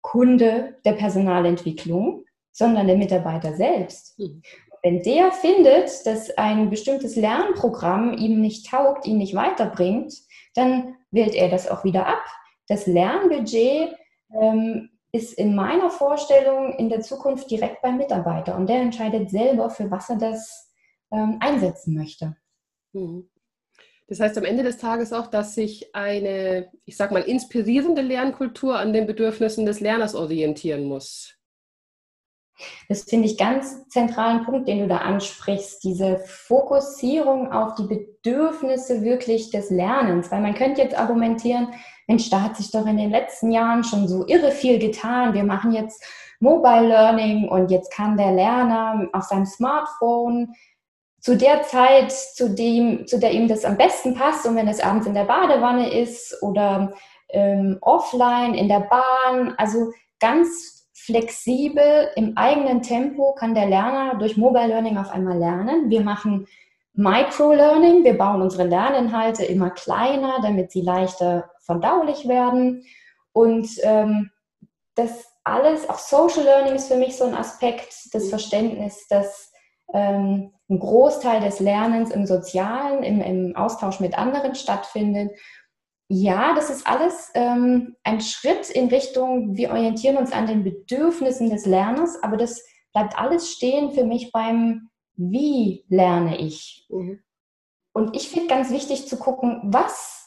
Kunde 0.00 0.76
der 0.84 0.92
Personalentwicklung, 0.92 2.24
sondern 2.52 2.86
der 2.86 2.96
Mitarbeiter 2.96 3.54
selbst. 3.56 4.16
Mhm. 4.18 4.42
Wenn 4.82 5.02
der 5.02 5.32
findet, 5.32 6.06
dass 6.06 6.30
ein 6.38 6.70
bestimmtes 6.70 7.16
Lernprogramm 7.16 8.16
ihm 8.16 8.40
nicht 8.40 8.70
taugt, 8.70 9.06
ihn 9.06 9.18
nicht 9.18 9.34
weiterbringt, 9.34 10.14
dann 10.54 10.94
wählt 11.10 11.34
er 11.34 11.48
das 11.48 11.68
auch 11.68 11.82
wieder 11.82 12.06
ab. 12.06 12.24
Das 12.68 12.86
Lernbudget 12.86 13.96
ähm, 14.40 14.88
ist 15.10 15.32
in 15.32 15.56
meiner 15.56 15.90
Vorstellung 15.90 16.74
in 16.74 16.88
der 16.88 17.00
Zukunft 17.00 17.50
direkt 17.50 17.82
beim 17.82 17.96
Mitarbeiter 17.96 18.56
und 18.56 18.68
der 18.68 18.80
entscheidet 18.82 19.30
selber, 19.30 19.68
für 19.68 19.90
was 19.90 20.10
er 20.10 20.16
das 20.16 20.72
ähm, 21.10 21.38
einsetzen 21.40 21.94
möchte. 21.94 22.36
Mhm. 22.92 23.28
Das 24.08 24.20
heißt 24.20 24.38
am 24.38 24.44
Ende 24.44 24.62
des 24.62 24.78
Tages 24.78 25.12
auch, 25.12 25.26
dass 25.26 25.54
sich 25.54 25.94
eine, 25.94 26.70
ich 26.86 26.96
sag 26.96 27.12
mal, 27.12 27.22
inspirierende 27.22 28.00
Lernkultur 28.00 28.78
an 28.78 28.94
den 28.94 29.06
Bedürfnissen 29.06 29.66
des 29.66 29.80
Lerners 29.80 30.14
orientieren 30.14 30.84
muss. 30.84 31.34
Das 32.88 33.02
finde 33.02 33.26
ich 33.26 33.38
ganz 33.38 33.86
zentralen 33.88 34.44
Punkt, 34.44 34.66
den 34.66 34.80
du 34.80 34.88
da 34.88 34.96
ansprichst, 34.96 35.84
diese 35.84 36.18
Fokussierung 36.26 37.52
auf 37.52 37.74
die 37.74 37.84
Bedürfnisse 37.84 39.02
wirklich 39.02 39.50
des 39.50 39.70
Lernens. 39.70 40.32
Weil 40.32 40.40
man 40.40 40.54
könnte 40.54 40.82
jetzt 40.82 40.98
argumentieren, 40.98 41.68
Mensch, 42.08 42.30
da 42.30 42.40
hat 42.40 42.56
sich 42.56 42.70
doch 42.70 42.86
in 42.86 42.96
den 42.96 43.10
letzten 43.10 43.52
Jahren 43.52 43.84
schon 43.84 44.08
so 44.08 44.26
irre 44.26 44.50
viel 44.50 44.78
getan. 44.78 45.34
Wir 45.34 45.44
machen 45.44 45.72
jetzt 45.72 46.02
Mobile 46.40 46.88
Learning 46.88 47.48
und 47.48 47.70
jetzt 47.70 47.92
kann 47.92 48.16
der 48.16 48.32
Lerner 48.32 49.08
auf 49.12 49.24
seinem 49.24 49.46
Smartphone 49.46 50.54
zu 51.20 51.36
der 51.36 51.62
Zeit, 51.62 52.12
zu, 52.12 52.50
dem, 52.54 53.06
zu 53.06 53.18
der 53.18 53.32
ihm 53.32 53.48
das 53.48 53.64
am 53.64 53.76
besten 53.76 54.14
passt. 54.14 54.46
Und 54.46 54.56
wenn 54.56 54.68
es 54.68 54.80
abends 54.80 55.06
in 55.06 55.14
der 55.14 55.24
Badewanne 55.24 55.92
ist 55.92 56.42
oder 56.42 56.92
ähm, 57.30 57.78
offline 57.80 58.54
in 58.54 58.68
der 58.68 58.80
Bahn, 58.80 59.54
also 59.56 59.92
ganz 60.20 60.88
flexibel 60.92 62.10
im 62.16 62.36
eigenen 62.36 62.82
Tempo 62.82 63.34
kann 63.34 63.54
der 63.54 63.66
Lerner 63.66 64.16
durch 64.18 64.36
Mobile 64.36 64.68
Learning 64.68 64.98
auf 64.98 65.10
einmal 65.10 65.38
lernen. 65.38 65.90
Wir 65.90 66.02
machen 66.02 66.46
Micro-Learning, 66.94 68.04
wir 68.04 68.18
bauen 68.18 68.42
unsere 68.42 68.64
Lerninhalte 68.64 69.44
immer 69.44 69.70
kleiner, 69.70 70.40
damit 70.42 70.72
sie 70.72 70.82
leichter 70.82 71.50
verdaulich 71.60 72.26
werden. 72.28 72.84
Und 73.32 73.68
ähm, 73.82 74.30
das 74.96 75.32
alles, 75.44 75.88
auch 75.88 75.98
Social 75.98 76.44
Learning 76.44 76.74
ist 76.74 76.88
für 76.88 76.96
mich 76.96 77.16
so 77.16 77.24
ein 77.24 77.34
Aspekt, 77.34 77.94
das 78.12 78.28
Verständnis, 78.28 79.06
dass 79.08 79.52
ähm, 79.94 80.52
ein 80.68 80.78
Großteil 80.78 81.40
des 81.40 81.60
Lernens 81.60 82.10
im 82.10 82.26
Sozialen, 82.26 83.02
im, 83.02 83.20
im 83.20 83.56
Austausch 83.56 84.00
mit 84.00 84.18
anderen 84.18 84.54
stattfindet. 84.54 85.32
Ja, 86.08 86.54
das 86.54 86.70
ist 86.70 86.86
alles 86.86 87.30
ähm, 87.34 87.96
ein 88.02 88.20
Schritt 88.20 88.70
in 88.70 88.88
Richtung, 88.88 89.56
wir 89.56 89.70
orientieren 89.70 90.16
uns 90.16 90.32
an 90.32 90.46
den 90.46 90.64
Bedürfnissen 90.64 91.50
des 91.50 91.66
Lerners, 91.66 92.22
aber 92.22 92.36
das 92.36 92.64
bleibt 92.92 93.18
alles 93.18 93.50
stehen 93.50 93.92
für 93.92 94.04
mich 94.04 94.32
beim 94.32 94.88
Wie 95.16 95.84
lerne 95.88 96.38
ich. 96.38 96.86
Mhm. 96.88 97.20
Und 97.92 98.16
ich 98.16 98.28
finde 98.28 98.48
ganz 98.48 98.70
wichtig 98.70 99.08
zu 99.08 99.18
gucken, 99.18 99.60
was 99.64 100.17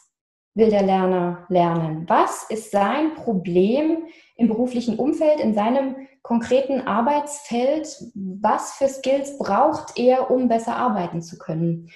will 0.54 0.70
der 0.70 0.82
Lerner 0.82 1.46
lernen? 1.48 2.04
Was 2.08 2.44
ist 2.50 2.70
sein 2.70 3.14
Problem 3.14 4.04
im 4.36 4.48
beruflichen 4.48 4.98
Umfeld, 4.98 5.40
in 5.40 5.54
seinem 5.54 5.96
konkreten 6.22 6.86
Arbeitsfeld, 6.86 7.88
was 8.14 8.74
für 8.74 8.88
Skills 8.88 9.38
braucht 9.38 9.98
er, 9.98 10.30
um 10.30 10.48
besser 10.48 10.76
arbeiten 10.76 11.20
zu 11.20 11.36
können. 11.36 11.90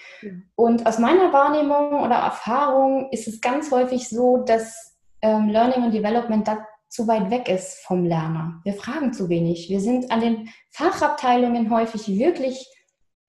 Und 0.56 0.86
aus 0.86 0.98
meiner 0.98 1.32
Wahrnehmung 1.32 2.02
oder 2.04 2.16
Erfahrung 2.16 3.08
ist 3.12 3.28
es 3.28 3.40
ganz 3.40 3.70
häufig 3.70 4.08
so, 4.08 4.38
dass 4.38 4.98
ähm, 5.22 5.48
Learning 5.48 5.84
und 5.84 5.94
Development 5.94 6.46
da 6.46 6.58
zu 6.88 7.06
weit 7.06 7.30
weg 7.30 7.48
ist 7.48 7.84
vom 7.84 8.04
Lerner. 8.04 8.60
Wir 8.64 8.74
fragen 8.74 9.12
zu 9.12 9.28
wenig. 9.28 9.68
Wir 9.68 9.80
sind 9.80 10.10
an 10.10 10.20
den 10.20 10.48
Fachabteilungen 10.70 11.70
häufig 11.70 12.08
wirklich 12.08 12.68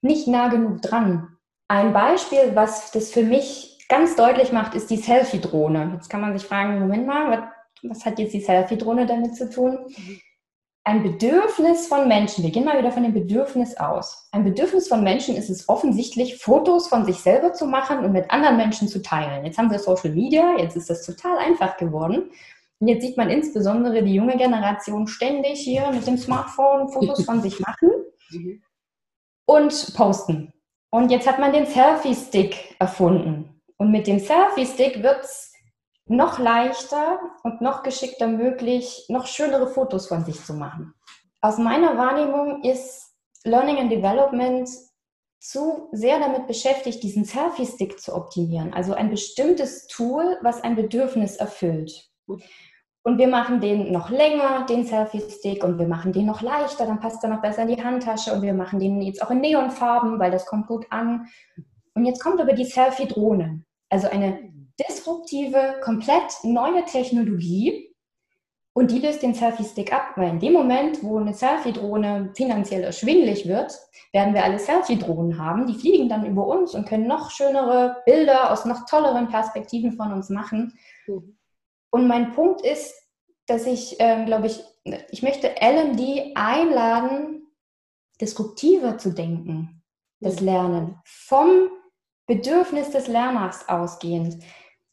nicht 0.01 0.27
nah 0.27 0.47
genug 0.47 0.81
dran. 0.81 1.27
Ein 1.67 1.93
Beispiel, 1.93 2.51
was 2.55 2.91
das 2.91 3.11
für 3.11 3.23
mich 3.23 3.76
ganz 3.89 4.15
deutlich 4.15 4.51
macht, 4.51 4.75
ist 4.75 4.89
die 4.89 4.97
Selfie-Drohne. 4.97 5.91
Jetzt 5.95 6.09
kann 6.09 6.21
man 6.21 6.37
sich 6.37 6.47
fragen, 6.47 6.79
Moment 6.79 7.07
mal, 7.07 7.31
was, 7.31 7.89
was 7.91 8.05
hat 8.05 8.19
jetzt 8.19 8.33
die 8.33 8.41
Selfie-Drohne 8.41 9.05
damit 9.05 9.35
zu 9.35 9.49
tun? 9.49 9.79
Ein 10.83 11.03
Bedürfnis 11.03 11.87
von 11.87 12.07
Menschen, 12.07 12.45
wir 12.45 12.51
gehen 12.51 12.63
mal 12.63 12.77
wieder 12.77 12.91
von 12.91 13.03
dem 13.03 13.13
Bedürfnis 13.13 13.75
aus. 13.75 14.29
Ein 14.31 14.45
Bedürfnis 14.45 14.87
von 14.87 15.03
Menschen 15.03 15.35
ist 15.35 15.49
es 15.49 15.67
offensichtlich, 15.67 16.37
Fotos 16.37 16.87
von 16.87 17.03
sich 17.03 17.17
selber 17.17 17.51
zu 17.51 17.65
machen 17.65 18.05
und 18.05 18.13
mit 18.13 18.31
anderen 18.31 18.55
Menschen 18.55 18.87
zu 18.87 19.01
teilen. 19.01 19.45
Jetzt 19.45 19.57
haben 19.57 19.69
wir 19.69 19.79
Social 19.79 20.11
Media, 20.11 20.57
jetzt 20.57 20.77
ist 20.77 20.89
das 20.89 21.05
total 21.05 21.37
einfach 21.39 21.75
geworden. 21.75 22.31
Und 22.79 22.87
jetzt 22.87 23.01
sieht 23.01 23.17
man 23.17 23.29
insbesondere 23.29 24.03
die 24.03 24.13
junge 24.13 24.37
Generation 24.37 25.07
ständig 25.07 25.59
hier 25.59 25.91
mit 25.91 26.05
dem 26.07 26.17
Smartphone 26.17 26.87
Fotos 26.89 27.25
von 27.25 27.41
sich 27.41 27.59
machen 27.59 27.89
mhm. 28.29 28.61
und 29.45 29.93
posten. 29.95 30.53
Und 30.89 31.11
jetzt 31.11 31.27
hat 31.27 31.39
man 31.39 31.51
den 31.51 31.65
Selfie-Stick 31.65 32.75
erfunden. 32.79 33.56
Und 33.77 33.91
mit 33.91 34.07
dem 34.07 34.19
Selfie-Stick 34.19 35.03
wird 35.03 35.23
es 35.23 35.53
noch 36.05 36.39
leichter 36.39 37.19
und 37.43 37.61
noch 37.61 37.83
geschickter 37.83 38.27
möglich, 38.27 39.05
noch 39.09 39.27
schönere 39.27 39.67
Fotos 39.67 40.07
von 40.07 40.25
sich 40.25 40.43
zu 40.43 40.53
machen. 40.53 40.93
Aus 41.41 41.57
meiner 41.57 41.97
Wahrnehmung 41.97 42.63
ist 42.63 43.13
Learning 43.43 43.77
and 43.77 43.91
Development 43.91 44.69
zu 45.39 45.89
sehr 45.91 46.19
damit 46.19 46.47
beschäftigt, 46.47 47.03
diesen 47.03 47.25
Selfie-Stick 47.25 47.99
zu 47.99 48.15
optimieren. 48.15 48.73
Also 48.73 48.93
ein 48.93 49.09
bestimmtes 49.09 49.87
Tool, 49.87 50.37
was 50.41 50.63
ein 50.63 50.75
Bedürfnis 50.75 51.35
erfüllt. 51.35 52.09
Und 53.03 53.19
wir 53.19 53.27
machen 53.27 53.61
den 53.61 53.91
noch 53.91 54.09
länger, 54.09 54.65
den 54.65 54.85
Selfie-Stick, 54.85 55.63
und 55.63 55.79
wir 55.79 55.87
machen 55.87 56.11
den 56.11 56.25
noch 56.25 56.41
leichter, 56.41 56.85
dann 56.85 56.99
passt 56.99 57.23
er 57.23 57.29
noch 57.29 57.41
besser 57.41 57.61
in 57.61 57.69
die 57.69 57.81
Handtasche 57.81 58.33
und 58.33 58.41
wir 58.41 58.53
machen 58.53 58.79
den 58.79 59.01
jetzt 59.01 59.21
auch 59.21 59.31
in 59.31 59.39
Neonfarben, 59.39 60.19
weil 60.19 60.31
das 60.31 60.45
kommt 60.45 60.67
gut 60.67 60.85
an. 60.89 61.27
Und 61.93 62.05
jetzt 62.05 62.21
kommt 62.21 62.41
aber 62.41 62.53
die 62.53 62.65
Selfie-Drohne. 62.65 63.63
Also 63.89 64.09
eine 64.09 64.51
disruptive, 64.79 65.79
komplett 65.81 66.43
neue 66.43 66.83
Technologie 66.85 67.87
und 68.77 68.91
die 68.91 68.99
löst 68.99 69.23
den 69.23 69.33
Selfie-Stick 69.33 69.91
ab, 69.91 70.11
weil 70.17 70.29
in 70.29 70.39
dem 70.39 70.53
Moment, 70.53 71.01
wo 71.01 71.17
eine 71.17 71.33
Selfie-Drohne 71.33 72.29
finanziell 72.35 72.83
erschwinglich 72.83 73.47
wird, 73.47 73.73
werden 74.13 74.35
wir 74.35 74.43
alle 74.43 74.59
Selfie-Drohnen 74.59 75.39
haben. 75.39 75.65
Die 75.65 75.73
fliegen 75.73 76.09
dann 76.09 76.27
über 76.27 76.45
uns 76.45 76.75
und 76.75 76.87
können 76.87 77.07
noch 77.07 77.31
schönere 77.31 78.03
Bilder 78.05 78.51
aus 78.51 78.65
noch 78.65 78.85
tolleren 78.85 79.29
Perspektiven 79.29 79.93
von 79.93 80.13
uns 80.13 80.29
machen. 80.29 80.77
Mhm. 81.07 81.37
Und 81.89 82.07
mein 82.07 82.33
Punkt 82.33 82.61
ist, 82.61 82.93
dass 83.47 83.65
ich, 83.65 83.99
äh, 83.99 84.25
glaube 84.25 84.45
ich, 84.45 84.63
ich 85.09 85.23
möchte 85.23 85.55
LMD 85.59 86.35
einladen, 86.35 87.47
disruptiver 88.21 88.99
zu 88.99 89.11
denken, 89.11 89.81
das 90.19 90.39
mhm. 90.39 90.45
Lernen, 90.45 90.95
vom 91.03 91.69
Bedürfnis 92.27 92.91
des 92.91 93.07
Lerners 93.07 93.67
ausgehend 93.69 94.43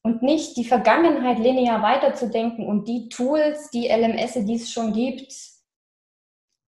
und 0.03 0.23
nicht 0.23 0.57
die 0.57 0.65
Vergangenheit 0.65 1.39
linear 1.39 1.83
weiterzudenken 1.83 2.67
und 2.67 2.87
die 2.87 3.09
Tools, 3.09 3.71
die 3.71 3.89
LMS, 3.89 4.35
die 4.45 4.55
es 4.55 4.71
schon 4.71 4.93
gibt, 4.93 5.33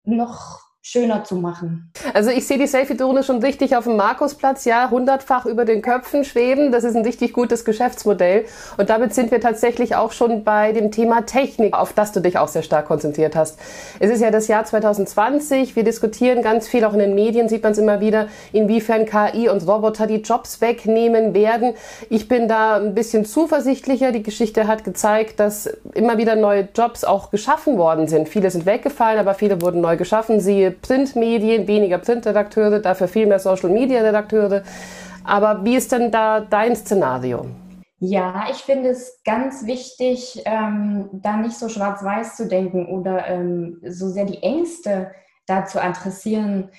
noch 0.04 0.65
schöner 0.88 1.24
zu 1.24 1.34
machen. 1.34 1.90
Also 2.14 2.30
ich 2.30 2.46
sehe 2.46 2.58
die 2.58 2.68
Selfie-Drohne 2.68 3.24
schon 3.24 3.42
richtig 3.42 3.74
auf 3.74 3.84
dem 3.84 3.96
Markusplatz, 3.96 4.64
ja, 4.66 4.88
hundertfach 4.88 5.44
über 5.44 5.64
den 5.64 5.82
Köpfen 5.82 6.22
schweben. 6.22 6.70
Das 6.70 6.84
ist 6.84 6.94
ein 6.94 7.04
richtig 7.04 7.32
gutes 7.32 7.64
Geschäftsmodell. 7.64 8.44
Und 8.76 8.88
damit 8.88 9.12
sind 9.12 9.32
wir 9.32 9.40
tatsächlich 9.40 9.96
auch 9.96 10.12
schon 10.12 10.44
bei 10.44 10.70
dem 10.70 10.92
Thema 10.92 11.26
Technik, 11.26 11.74
auf 11.74 11.92
das 11.92 12.12
du 12.12 12.20
dich 12.20 12.38
auch 12.38 12.46
sehr 12.46 12.62
stark 12.62 12.86
konzentriert 12.86 13.34
hast. 13.34 13.58
Es 13.98 14.12
ist 14.12 14.20
ja 14.20 14.30
das 14.30 14.46
Jahr 14.46 14.64
2020. 14.64 15.74
Wir 15.74 15.82
diskutieren 15.82 16.40
ganz 16.40 16.68
viel, 16.68 16.84
auch 16.84 16.92
in 16.92 17.00
den 17.00 17.16
Medien 17.16 17.48
sieht 17.48 17.64
man 17.64 17.72
es 17.72 17.78
immer 17.78 17.98
wieder, 17.98 18.28
inwiefern 18.52 19.06
KI 19.06 19.48
und 19.48 19.66
Roboter 19.66 20.06
die 20.06 20.22
Jobs 20.22 20.60
wegnehmen 20.60 21.34
werden. 21.34 21.74
Ich 22.10 22.28
bin 22.28 22.46
da 22.46 22.76
ein 22.76 22.94
bisschen 22.94 23.24
zuversichtlicher. 23.24 24.12
Die 24.12 24.22
Geschichte 24.22 24.68
hat 24.68 24.84
gezeigt, 24.84 25.40
dass 25.40 25.66
immer 25.94 26.16
wieder 26.16 26.36
neue 26.36 26.68
Jobs 26.76 27.02
auch 27.02 27.32
geschaffen 27.32 27.76
worden 27.76 28.06
sind. 28.06 28.28
Viele 28.28 28.52
sind 28.52 28.66
weggefallen, 28.66 29.18
aber 29.18 29.34
viele 29.34 29.60
wurden 29.60 29.80
neu 29.80 29.96
geschaffen. 29.96 30.38
Siehe 30.38 30.75
Printmedien, 30.82 31.66
weniger 31.66 31.98
Printredakteure, 31.98 32.80
dafür 32.80 33.08
viel 33.08 33.26
mehr 33.26 33.38
Social-Media-Redakteure. 33.38 34.62
Aber 35.24 35.64
wie 35.64 35.76
ist 35.76 35.92
denn 35.92 36.10
da 36.10 36.40
dein 36.40 36.76
Szenario? 36.76 37.46
Ja, 37.98 38.48
ich 38.50 38.58
finde 38.58 38.90
es 38.90 39.22
ganz 39.24 39.66
wichtig, 39.66 40.42
ähm, 40.44 41.08
da 41.12 41.38
nicht 41.38 41.56
so 41.56 41.68
schwarz-weiß 41.68 42.36
zu 42.36 42.46
denken 42.46 42.86
oder 42.86 43.26
ähm, 43.26 43.80
so 43.88 44.08
sehr 44.08 44.26
die 44.26 44.42
Ängste 44.42 45.12
da 45.46 45.64
zu 45.64 45.82
adressieren. 45.82 46.70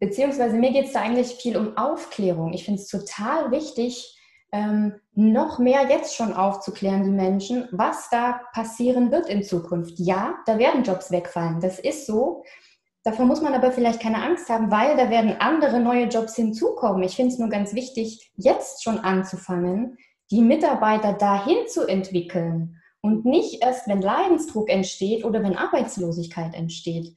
Beziehungsweise 0.00 0.56
mir 0.56 0.72
geht 0.72 0.86
es 0.86 0.92
da 0.92 1.00
eigentlich 1.00 1.36
viel 1.36 1.56
um 1.56 1.76
Aufklärung. 1.76 2.52
Ich 2.52 2.64
finde 2.64 2.80
es 2.80 2.88
total 2.88 3.52
wichtig, 3.52 4.18
ähm, 4.50 4.94
noch 5.14 5.58
mehr 5.58 5.88
jetzt 5.88 6.14
schon 6.16 6.32
aufzuklären, 6.32 7.04
die 7.04 7.10
Menschen, 7.10 7.68
was 7.70 8.08
da 8.10 8.40
passieren 8.52 9.10
wird 9.10 9.28
in 9.28 9.42
Zukunft. 9.42 9.98
Ja, 9.98 10.34
da 10.46 10.58
werden 10.58 10.84
Jobs 10.84 11.10
wegfallen, 11.10 11.60
das 11.60 11.78
ist 11.78 12.06
so. 12.06 12.44
Davor 13.04 13.26
muss 13.26 13.42
man 13.42 13.52
aber 13.52 13.70
vielleicht 13.70 14.00
keine 14.00 14.22
Angst 14.22 14.48
haben, 14.48 14.70
weil 14.70 14.96
da 14.96 15.10
werden 15.10 15.36
andere 15.38 15.78
neue 15.78 16.06
Jobs 16.06 16.36
hinzukommen. 16.36 17.02
Ich 17.02 17.16
finde 17.16 17.32
es 17.32 17.38
nur 17.38 17.50
ganz 17.50 17.74
wichtig, 17.74 18.32
jetzt 18.36 18.82
schon 18.82 18.98
anzufangen, 18.98 19.98
die 20.30 20.40
Mitarbeiter 20.40 21.12
dahin 21.12 21.68
zu 21.68 21.86
entwickeln 21.86 22.80
und 23.02 23.26
nicht 23.26 23.62
erst, 23.62 23.86
wenn 23.86 24.00
Leidensdruck 24.00 24.70
entsteht 24.70 25.26
oder 25.26 25.42
wenn 25.42 25.58
Arbeitslosigkeit 25.58 26.54
entsteht. 26.54 27.14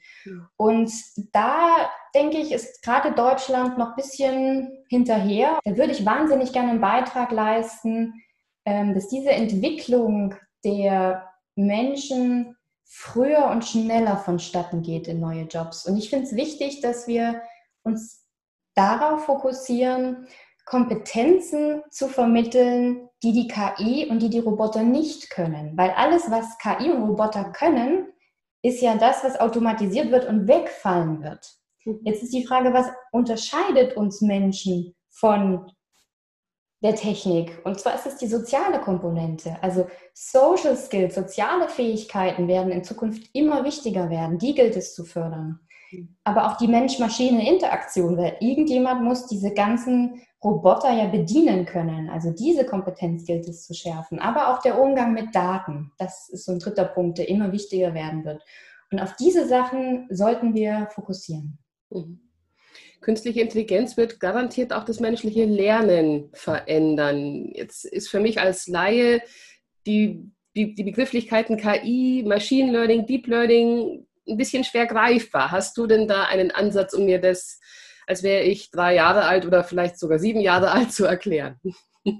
Und 0.57 0.91
da 1.31 1.89
denke 2.13 2.39
ich, 2.39 2.51
ist 2.51 2.83
gerade 2.83 3.13
Deutschland 3.13 3.77
noch 3.77 3.91
ein 3.91 3.95
bisschen 3.95 4.83
hinterher. 4.89 5.57
Da 5.63 5.77
würde 5.77 5.93
ich 5.93 6.05
wahnsinnig 6.05 6.51
gerne 6.51 6.71
einen 6.71 6.81
Beitrag 6.81 7.31
leisten, 7.31 8.21
ähm, 8.65 8.93
dass 8.93 9.07
diese 9.07 9.29
Entwicklung 9.29 10.35
der 10.65 11.29
Menschen 11.55 12.56
früher 12.87 13.47
und 13.47 13.65
schneller 13.65 14.17
vonstatten 14.17 14.81
geht 14.81 15.07
in 15.07 15.19
neue 15.19 15.43
Jobs. 15.43 15.85
Und 15.85 15.97
ich 15.97 16.09
finde 16.09 16.25
es 16.25 16.35
wichtig, 16.35 16.81
dass 16.81 17.07
wir 17.07 17.41
uns 17.83 18.25
darauf 18.75 19.25
fokussieren, 19.25 20.27
Kompetenzen 20.65 21.81
zu 21.89 22.07
vermitteln, 22.07 23.09
die 23.23 23.31
die 23.31 23.47
KI 23.47 24.07
und 24.09 24.19
die 24.19 24.29
die 24.29 24.39
Roboter 24.39 24.83
nicht 24.83 25.29
können. 25.29 25.77
Weil 25.77 25.91
alles, 25.91 26.29
was 26.29 26.57
KI 26.57 26.91
und 26.91 27.03
Roboter 27.03 27.45
können, 27.51 28.07
ist 28.61 28.81
ja 28.81 28.95
das, 28.95 29.23
was 29.23 29.39
automatisiert 29.39 30.11
wird 30.11 30.27
und 30.27 30.47
wegfallen 30.47 31.23
wird. 31.23 31.53
Mhm. 31.85 32.01
Jetzt 32.03 32.23
ist 32.23 32.33
die 32.33 32.45
Frage, 32.45 32.73
was 32.73 32.87
unterscheidet 33.11 33.95
uns 33.95 34.21
Menschen 34.21 34.93
von 35.09 35.71
der 36.81 36.95
Technik? 36.95 37.59
Und 37.63 37.79
zwar 37.79 37.95
ist 37.95 38.05
es 38.05 38.17
die 38.17 38.27
soziale 38.27 38.79
Komponente. 38.79 39.57
Also 39.61 39.87
Social 40.13 40.75
Skills, 40.75 41.15
soziale 41.15 41.69
Fähigkeiten 41.69 42.47
werden 42.47 42.71
in 42.71 42.83
Zukunft 42.83 43.29
immer 43.33 43.63
wichtiger 43.63 44.09
werden. 44.09 44.37
Die 44.37 44.53
gilt 44.53 44.75
es 44.75 44.93
zu 44.93 45.03
fördern. 45.03 45.59
Aber 46.23 46.47
auch 46.47 46.57
die 46.57 46.67
Mensch-Maschine-Interaktion, 46.67 48.17
weil 48.17 48.35
irgendjemand 48.41 49.03
muss 49.03 49.27
diese 49.27 49.53
ganzen 49.53 50.21
Roboter 50.43 50.91
ja 50.91 51.07
bedienen 51.07 51.65
können. 51.65 52.09
Also 52.09 52.31
diese 52.31 52.65
Kompetenz 52.65 53.25
gilt 53.25 53.47
es 53.47 53.65
zu 53.65 53.73
schärfen. 53.73 54.19
Aber 54.19 54.49
auch 54.53 54.61
der 54.61 54.79
Umgang 54.79 55.13
mit 55.13 55.33
Daten, 55.33 55.91
das 55.97 56.29
ist 56.29 56.45
so 56.45 56.51
ein 56.51 56.59
dritter 56.59 56.85
Punkt, 56.85 57.17
der 57.17 57.29
immer 57.29 57.51
wichtiger 57.51 57.93
werden 57.93 58.25
wird. 58.25 58.43
Und 58.91 58.99
auf 58.99 59.15
diese 59.15 59.47
Sachen 59.47 60.07
sollten 60.09 60.53
wir 60.53 60.87
fokussieren. 60.91 61.57
Mhm. 61.89 62.26
Künstliche 63.01 63.41
Intelligenz 63.41 63.97
wird 63.97 64.19
garantiert 64.19 64.73
auch 64.73 64.83
das 64.83 64.99
menschliche 64.99 65.45
Lernen 65.45 66.29
verändern. 66.33 67.51
Jetzt 67.53 67.85
ist 67.85 68.09
für 68.09 68.19
mich 68.19 68.39
als 68.39 68.67
Laie 68.67 69.21
die, 69.85 70.31
die, 70.55 70.75
die 70.75 70.83
Begrifflichkeiten 70.83 71.57
KI, 71.57 72.23
Machine 72.27 72.71
Learning, 72.71 73.05
Deep 73.05 73.27
Learning 73.27 74.05
ein 74.27 74.37
bisschen 74.37 74.63
schwer 74.63 74.85
greifbar. 74.85 75.51
Hast 75.51 75.77
du 75.77 75.87
denn 75.87 76.07
da 76.07 76.23
einen 76.23 76.51
Ansatz, 76.51 76.93
um 76.93 77.05
mir 77.05 77.19
das 77.19 77.59
als 78.07 78.23
wäre 78.23 78.43
ich 78.43 78.71
drei 78.71 78.95
Jahre 78.95 79.25
alt 79.25 79.45
oder 79.45 79.63
vielleicht 79.63 79.99
sogar 79.99 80.17
sieben 80.17 80.39
Jahre 80.39 80.71
alt 80.71 80.91
zu 80.91 81.05
erklären. 81.05 81.59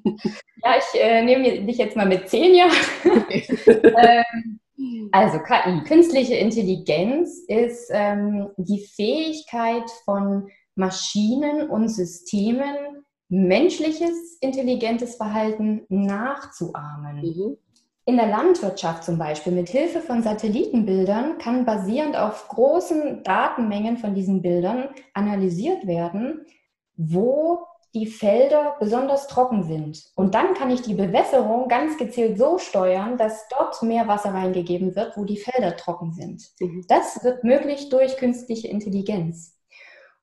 Ja, 0.63 0.75
ich 0.78 0.99
äh, 0.99 1.21
nehme 1.21 1.62
dich 1.65 1.78
jetzt 1.78 1.95
mal 1.95 2.06
mit 2.06 2.28
zehn 2.28 2.54
Jahren. 2.54 2.75
ähm, 3.67 4.60
also 5.13 5.39
KI, 5.39 5.82
künstliche 5.88 6.36
Intelligenz 6.36 7.39
ist 7.47 7.89
ähm, 7.93 8.49
die 8.58 8.86
Fähigkeit 8.86 9.89
von 10.04 10.49
Maschinen 10.78 11.70
und 11.70 11.90
Systemen, 11.90 13.04
menschliches 13.30 14.38
intelligentes 14.40 15.16
Verhalten 15.16 15.86
nachzuahmen. 15.90 17.18
Mhm. 17.18 17.58
In 18.06 18.16
der 18.16 18.28
Landwirtschaft 18.28 19.04
zum 19.04 19.18
Beispiel 19.18 19.52
mit 19.52 19.68
Hilfe 19.68 20.00
von 20.00 20.24
Satellitenbildern 20.24 21.40
kann 21.40 21.66
basierend 21.66 22.16
auf 22.16 22.48
großen 22.48 23.24
Datenmengen 23.24 23.98
von 23.98 24.16
diesen 24.16 24.42
Bildern 24.42 24.88
analysiert 25.13 25.88
werden, 25.88 26.46
wo 26.96 27.60
die 27.94 28.06
Felder 28.06 28.76
besonders 28.80 29.28
trocken 29.28 29.63
sind. 29.63 30.06
Und 30.16 30.36
dann 30.36 30.54
kann 30.54 30.70
ich 30.70 30.84
die 30.84 30.94
Bewässerung 30.94 31.68
ganz 31.68 31.98
gezielt 31.98 32.38
so 32.38 32.60
steuern, 32.60 33.18
dass 33.18 33.48
dort 33.50 33.82
mehr 33.84 34.08
Wasser 34.08 34.34
reingegeben 34.34 34.96
wird, 34.96 35.18
wo 35.18 35.26
die 35.26 35.38
Felder 35.38 35.76
trocken 35.76 36.13
sind. 36.13 36.44
Mhm. 36.60 36.86
Das 36.88 37.24
wird 37.26 37.44
möglich 37.44 37.90
durch 37.90 38.16
künstliche 38.16 38.70
Intelligenz 38.70 39.57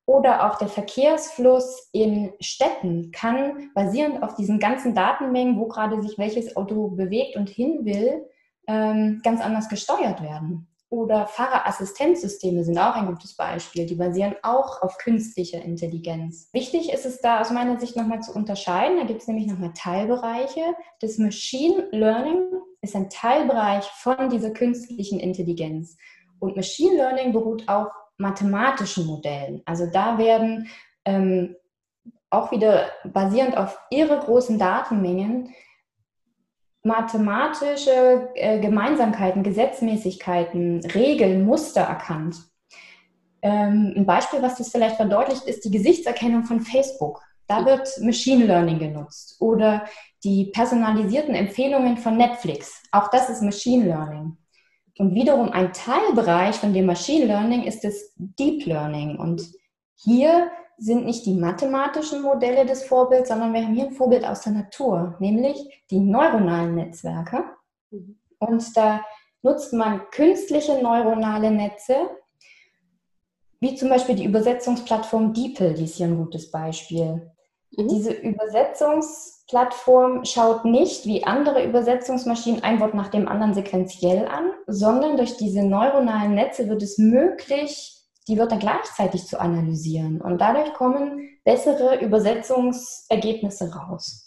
oder 0.07 0.47
auch 0.47 0.59
der 0.59 0.69
Verkehrsfluss 0.69 1.89
in 1.93 2.33
Städten 2.41 3.11
kann 3.11 3.71
basierend 3.75 4.23
auf 4.23 4.35
diesen 4.35 4.59
ganzen 4.59 4.95
Datenmengen, 4.95 5.59
wo 5.59 5.67
gerade 5.67 6.01
sich 6.03 6.19
welches 6.19 6.57
Auto 6.57 6.89
bewegt 6.89 7.37
und 7.37 7.49
hin 7.49 7.85
will, 7.85 8.27
ähm, 8.67 9.21
ganz 9.23 9.41
anders 9.41 9.69
gesteuert 9.69 10.23
werden. 10.23 10.69
Oder 10.91 11.27
Fahrerassistenzsysteme 11.27 12.63
sind 12.63 12.79
auch 12.79 12.95
ein 12.95 13.07
gutes 13.07 13.35
Beispiel. 13.35 13.87
Die 13.87 13.97
basieren 13.97 14.37
auch 14.43 14.81
auf 14.83 14.97
künstlicher 14.99 15.61
Intelligenz. 15.61 16.51
Wichtig 16.53 16.93
ist 16.93 17.05
es 17.05 17.21
da 17.21 17.41
aus 17.41 17.51
meiner 17.51 17.81
Sicht 17.81 17.97
nochmal 17.97 18.21
zu 18.21 18.33
unterscheiden. 18.33 18.99
Da 18.99 19.05
gibt 19.05 19.23
es 19.23 19.27
nämlich 19.27 19.47
nochmal 19.47 19.73
Teilbereiche. 19.75 20.63
Das 21.01 21.19
Machine 21.19 21.89
Learning 21.91 22.45
ist 22.81 22.95
ein 22.95 23.11
Teilbereich 23.11 23.85
von 23.87 24.29
dieser 24.29 24.51
künstlichen 24.51 25.19
Intelligenz. 25.19 25.97
Und 26.39 26.55
Machine 26.55 26.95
Learning 26.95 27.33
beruht 27.33 27.69
auch 27.69 27.89
mathematischen 28.17 29.07
Modellen. 29.07 29.63
Also 29.65 29.87
da 29.87 30.19
werden 30.19 30.69
ähm, 31.05 31.57
auch 32.31 32.51
wieder 32.51 32.91
basierend 33.05 33.57
auf 33.57 33.79
ihre 33.91 34.19
großen 34.19 34.59
Datenmengen 34.59 35.55
mathematische 36.85 38.29
äh, 38.35 38.61
Gemeinsamkeiten, 38.61 39.43
Gesetzmäßigkeiten, 39.43 40.85
Regeln, 40.95 41.45
Muster 41.45 41.81
erkannt. 41.81 42.37
Ähm, 43.41 43.95
ein 43.97 44.07
Beispiel, 44.07 44.43
was 44.43 44.59
das 44.59 44.71
vielleicht 44.71 44.97
verdeutlicht, 44.97 45.45
ist 45.45 45.65
die 45.65 45.71
Gesichtserkennung 45.71 46.45
von 46.45 46.61
Facebook. 46.61 47.23
Da 47.47 47.65
wird 47.65 47.89
Machine 48.01 48.45
Learning 48.45 48.79
genutzt. 48.79 49.37
Oder 49.41 49.87
die 50.25 50.47
personalisierten 50.47 51.35
Empfehlungen 51.35 51.97
von 51.97 52.17
Netflix. 52.17 52.83
Auch 52.93 53.09
das 53.09 53.29
ist 53.29 53.43
Machine 53.43 53.85
Learning. 53.87 54.37
Und 54.99 55.15
wiederum 55.15 55.51
ein 55.51 55.73
Teilbereich 55.73 56.57
von 56.57 56.73
dem 56.73 56.87
Machine 56.87 57.27
Learning 57.27 57.65
ist 57.65 57.83
das 57.83 58.13
Deep 58.17 58.65
Learning. 58.67 59.19
Und 59.19 59.43
hier 59.97 60.51
sind 60.79 61.05
nicht 61.05 61.27
die 61.27 61.35
mathematischen 61.35 62.23
Modelle 62.23 62.67
des 62.67 62.85
Vorbilds, 62.85 63.29
sondern 63.29 63.53
wir 63.53 63.63
haben 63.63 63.75
hier 63.75 63.87
ein 63.87 63.93
Vorbild 63.93 64.25
aus 64.25 64.43
der 64.43 64.53
Natur, 64.53 65.17
nämlich 65.19 65.85
die 65.91 66.01
neuronalen 66.01 66.75
Netzwerke. 66.75 67.45
Mhm. 67.91 68.19
Und 68.39 68.77
da 68.77 69.01
nutzt 69.43 69.73
man 69.73 70.03
künstliche 70.11 70.81
neuronale 70.83 71.51
Netze, 71.51 72.11
wie 73.61 73.75
zum 73.75 73.89
Beispiel 73.89 74.15
die 74.15 74.25
Übersetzungsplattform 74.25 75.33
DeepL, 75.33 75.75
die 75.75 75.85
ist 75.85 75.97
hier 75.97 76.07
ein 76.07 76.19
gutes 76.19 76.51
Beispiel. 76.51 77.33
Mhm. 77.77 77.89
Diese 77.89 78.13
Übersetzungsplattform 79.55 80.25
schaut 80.25 80.65
nicht 80.65 81.07
wie 81.07 81.25
andere 81.25 81.65
Übersetzungsmaschinen 81.65 82.65
ein 82.65 82.81
Wort 82.81 82.95
nach 82.95 83.09
dem 83.09 83.29
anderen 83.29 83.55
sequenziell 83.55 84.27
an, 84.27 84.51
sondern 84.67 85.17
durch 85.17 85.37
diese 85.37 85.63
neuronalen 85.63 86.35
Netze 86.35 86.69
wird 86.69 86.83
es 86.83 86.99
möglich, 86.99 88.03
die 88.27 88.37
Wörter 88.37 88.57
gleichzeitig 88.57 89.27
zu 89.29 89.41
analysieren. 89.41 90.21
Und 90.21 90.41
dadurch 90.41 90.75
kommen 90.75 91.21
bessere 91.45 92.01
Übersetzungsergebnisse 92.01 93.73
raus. 93.73 94.24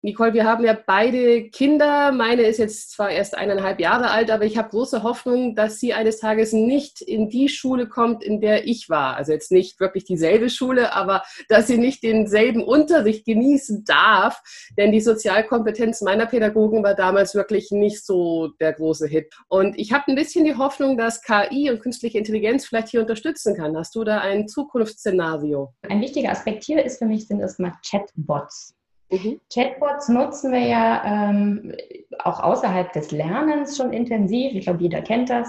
Nicole, 0.00 0.32
wir 0.32 0.44
haben 0.44 0.64
ja 0.64 0.78
beide 0.86 1.50
Kinder. 1.50 2.12
Meine 2.12 2.42
ist 2.42 2.58
jetzt 2.58 2.92
zwar 2.92 3.10
erst 3.10 3.36
eineinhalb 3.36 3.80
Jahre 3.80 4.10
alt, 4.10 4.30
aber 4.30 4.44
ich 4.44 4.56
habe 4.56 4.68
große 4.68 5.02
Hoffnung, 5.02 5.56
dass 5.56 5.80
sie 5.80 5.92
eines 5.92 6.20
Tages 6.20 6.52
nicht 6.52 7.02
in 7.02 7.28
die 7.28 7.48
Schule 7.48 7.88
kommt, 7.88 8.22
in 8.22 8.40
der 8.40 8.68
ich 8.68 8.88
war. 8.88 9.16
Also 9.16 9.32
jetzt 9.32 9.50
nicht 9.50 9.80
wirklich 9.80 10.04
dieselbe 10.04 10.50
Schule, 10.50 10.94
aber 10.94 11.24
dass 11.48 11.66
sie 11.66 11.78
nicht 11.78 12.04
denselben 12.04 12.62
Unterricht 12.62 13.24
genießen 13.24 13.82
darf. 13.86 14.40
Denn 14.76 14.92
die 14.92 15.00
Sozialkompetenz 15.00 16.00
meiner 16.02 16.26
Pädagogen 16.26 16.84
war 16.84 16.94
damals 16.94 17.34
wirklich 17.34 17.72
nicht 17.72 18.06
so 18.06 18.52
der 18.60 18.74
große 18.74 19.08
Hit. 19.08 19.34
Und 19.48 19.76
ich 19.76 19.92
habe 19.92 20.04
ein 20.06 20.14
bisschen 20.14 20.44
die 20.44 20.54
Hoffnung, 20.54 20.96
dass 20.96 21.22
KI 21.22 21.72
und 21.72 21.80
künstliche 21.80 22.18
Intelligenz 22.18 22.66
vielleicht 22.66 22.88
hier 22.88 23.00
unterstützen 23.00 23.56
kann. 23.56 23.76
Hast 23.76 23.96
du 23.96 24.04
da 24.04 24.20
ein 24.20 24.46
Zukunftsszenario? 24.46 25.74
Ein 25.88 26.00
wichtiger 26.00 26.30
Aspekt 26.30 26.62
hier 26.62 26.84
ist 26.84 26.98
für 26.98 27.06
mich, 27.06 27.26
sind 27.26 27.40
erstmal 27.40 27.72
Chatbots. 27.84 28.77
Mhm. 29.10 29.40
Chatbots 29.52 30.08
nutzen 30.08 30.52
wir 30.52 30.66
ja 30.66 31.02
ähm, 31.30 31.74
auch 32.18 32.40
außerhalb 32.40 32.92
des 32.92 33.10
Lernens 33.10 33.76
schon 33.76 33.92
intensiv. 33.92 34.52
Ich 34.52 34.64
glaube, 34.64 34.82
jeder 34.82 35.02
kennt 35.02 35.30
das. 35.30 35.48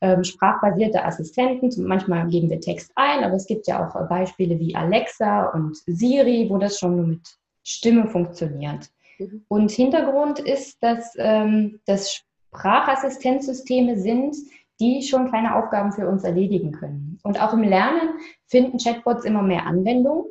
ähm, 0.00 0.24
sprachbasierte 0.24 1.04
Assistenten. 1.04 1.70
Manchmal 1.84 2.28
geben 2.28 2.50
wir 2.50 2.60
Text 2.60 2.92
ein, 2.94 3.24
aber 3.24 3.34
es 3.34 3.46
gibt 3.46 3.66
ja 3.66 3.86
auch 3.86 4.08
Beispiele 4.08 4.58
wie 4.58 4.74
Alexa 4.74 5.46
und 5.50 5.76
Siri, 5.86 6.46
wo 6.48 6.58
das 6.58 6.78
schon 6.78 6.96
nur 6.96 7.06
mit 7.06 7.26
Stimme 7.64 8.08
funktioniert. 8.08 8.88
Mhm. 9.18 9.44
Und 9.48 9.70
Hintergrund 9.70 10.38
ist, 10.38 10.82
dass 10.82 11.14
ähm, 11.18 11.80
das 11.86 12.22
Sprachassistenzsysteme 12.54 13.98
sind, 13.98 14.36
die 14.80 15.02
schon 15.02 15.28
kleine 15.28 15.56
Aufgaben 15.56 15.92
für 15.92 16.08
uns 16.08 16.22
erledigen 16.22 16.70
können. 16.72 17.18
Und 17.24 17.42
auch 17.42 17.52
im 17.52 17.62
Lernen 17.62 18.20
finden 18.46 18.78
Chatbots 18.78 19.24
immer 19.24 19.42
mehr 19.42 19.66
Anwendung. 19.66 20.26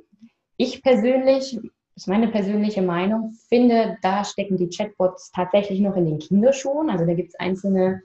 Ich 0.55 0.81
persönlich, 0.81 1.59
ist 1.97 2.07
meine 2.07 2.27
persönliche 2.27 2.83
Meinung, 2.83 3.33
finde, 3.49 3.97
da 4.03 4.23
stecken 4.23 4.55
die 4.55 4.69
Chatbots 4.69 5.31
tatsächlich 5.31 5.79
noch 5.79 5.95
in 5.95 6.05
den 6.05 6.19
Kinderschuhen. 6.19 6.91
Also 6.91 7.05
da 7.05 7.13
gibt 7.15 7.29
es 7.29 7.39
einzelne 7.39 8.03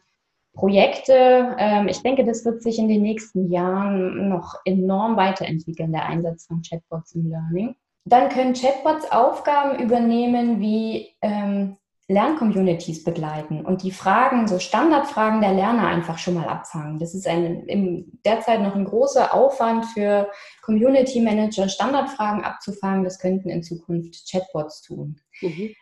Projekte. 0.55 1.55
Ähm, 1.59 1.89
ich 1.89 2.03
denke, 2.03 2.25
das 2.25 2.45
wird 2.47 2.63
sich 2.63 2.79
in 2.79 2.89
den 2.89 3.03
nächsten 3.03 3.51
Jahren 3.51 4.31
noch 4.31 4.55
enorm 4.65 5.17
weiterentwickeln, 5.17 5.93
der 5.93 6.07
Einsatz 6.07 6.47
von 6.47 6.63
Chatbots 6.63 7.15
im 7.15 7.29
Learning. 7.29 7.77
Dann 8.07 8.31
können 8.31 8.55
Chatbots 8.55 9.13
Aufgaben 9.13 9.79
übernehmen 9.79 10.61
wie 10.61 11.11
ähm, 11.21 11.77
Lerncommunities 12.13 13.05
begleiten 13.05 13.65
und 13.65 13.83
die 13.83 13.91
Fragen, 13.91 14.47
so 14.47 14.59
Standardfragen 14.59 15.41
der 15.41 15.53
Lerner 15.53 15.87
einfach 15.87 16.19
schon 16.19 16.35
mal 16.35 16.49
abfangen. 16.49 16.99
Das 16.99 17.15
ist 17.15 17.27
ein, 17.27 17.65
im, 17.67 18.21
derzeit 18.25 18.61
noch 18.61 18.75
ein 18.75 18.85
großer 18.85 19.35
Aufwand 19.35 19.87
für 19.87 20.31
Community 20.63 21.21
Manager, 21.21 21.69
Standardfragen 21.69 22.45
abzufangen. 22.45 23.05
Das 23.05 23.19
könnten 23.19 23.49
in 23.49 23.63
Zukunft 23.63 24.31
Chatbots 24.31 24.83
tun. 24.83 25.21
Mhm. 25.41 25.75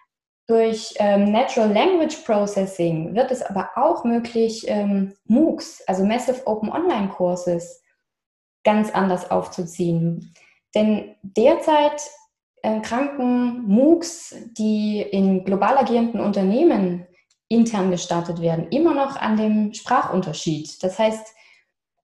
Durch 0.47 0.95
ähm, 0.97 1.31
Natural 1.31 1.73
Language 1.73 2.17
Processing 2.25 3.15
wird 3.15 3.31
es 3.31 3.43
aber 3.43 3.71
auch 3.77 4.05
möglich, 4.05 4.65
ähm, 4.67 5.15
MOOCs, 5.27 5.83
also 5.87 6.05
Massive 6.05 6.47
Open 6.47 6.71
Online 6.71 7.09
Courses, 7.09 7.83
ganz 8.65 8.91
anders 8.91 9.31
aufzuziehen. 9.31 10.35
Denn 10.75 11.15
derzeit 11.23 12.01
kranken 12.63 13.67
MOOCs, 13.67 14.35
die 14.59 15.01
in 15.01 15.45
global 15.45 15.79
agierenden 15.79 16.21
Unternehmen 16.21 17.07
intern 17.49 17.91
gestartet 17.91 18.41
werden, 18.41 18.69
immer 18.71 18.95
noch 18.95 19.17
an 19.17 19.37
dem 19.37 19.75
Sprachunterschied. 19.75 20.83
Das 20.83 20.99
heißt, 20.99 21.35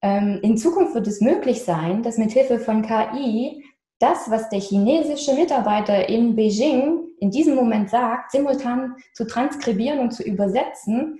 ähm, 0.03 0.41
in 0.43 0.59
Zukunft 0.59 0.95
wird 0.95 1.07
es 1.07 1.21
möglich 1.21 1.63
sein, 1.63 2.03
dass 2.03 2.19
mit 2.19 2.33
Hilfe 2.33 2.59
von 2.59 2.83
KI 2.83 3.65
das, 3.99 4.31
was 4.31 4.49
der 4.51 4.61
chinesische 4.61 5.35
Mitarbeiter 5.35 6.09
in 6.09 6.37
Beijing 6.37 7.07
in 7.19 7.31
diesem 7.31 7.55
Moment 7.55 7.89
sagt, 7.89 8.33
simultan 8.33 8.97
zu 9.15 9.27
transkribieren 9.27 10.01
und 10.01 10.13
zu 10.13 10.23
übersetzen, 10.23 11.19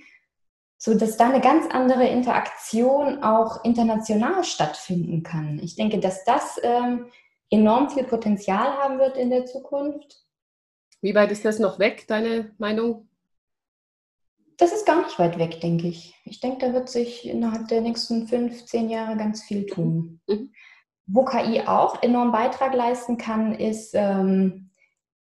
so 0.79 0.95
dass 0.95 1.17
da 1.17 1.31
eine 1.31 1.41
ganz 1.41 1.67
andere 1.71 2.07
Interaktion 2.07 3.23
auch 3.23 3.65
international 3.65 4.45
stattfinden 4.45 5.23
kann. 5.23 5.59
Ich 5.63 5.75
denke, 5.75 5.99
dass 5.99 6.25
das 6.25 6.61
ähm, 6.63 7.07
enorm 7.51 7.91
viel 7.91 8.05
Potenzial 8.05 8.77
haben 8.79 8.99
wird 8.99 9.17
in 9.17 9.31
der 9.31 9.47
Zukunft. 9.47 10.25
Wie 11.01 11.15
weit 11.15 11.31
ist 11.31 11.45
das 11.45 11.59
noch 11.59 11.79
weg, 11.79 12.07
deine 12.09 12.55
Meinung? 12.59 13.09
Das 14.57 14.73
ist 14.73 14.87
gar 14.87 15.03
nicht 15.05 15.19
weit 15.19 15.39
weg, 15.39 15.61
denke 15.61 15.87
ich. 15.89 16.15
Ich 16.25 16.41
denke, 16.41 16.67
da 16.67 16.73
wird 16.73 16.89
sich 16.89 17.29
innerhalb 17.29 17.69
der 17.69 17.83
nächsten 17.83 18.27
fünf, 18.27 18.65
zehn 18.65 18.89
Jahre 18.89 19.17
ganz 19.17 19.43
viel 19.43 19.67
tun. 19.67 20.21
Mhm. 20.27 20.53
Wo 21.07 21.25
KI 21.25 21.63
auch 21.67 22.03
enorm 22.03 22.33
Beitrag 22.33 22.75
leisten 22.75 23.19
kann, 23.19 23.55
ist 23.55 23.91
ähm, 23.95 24.71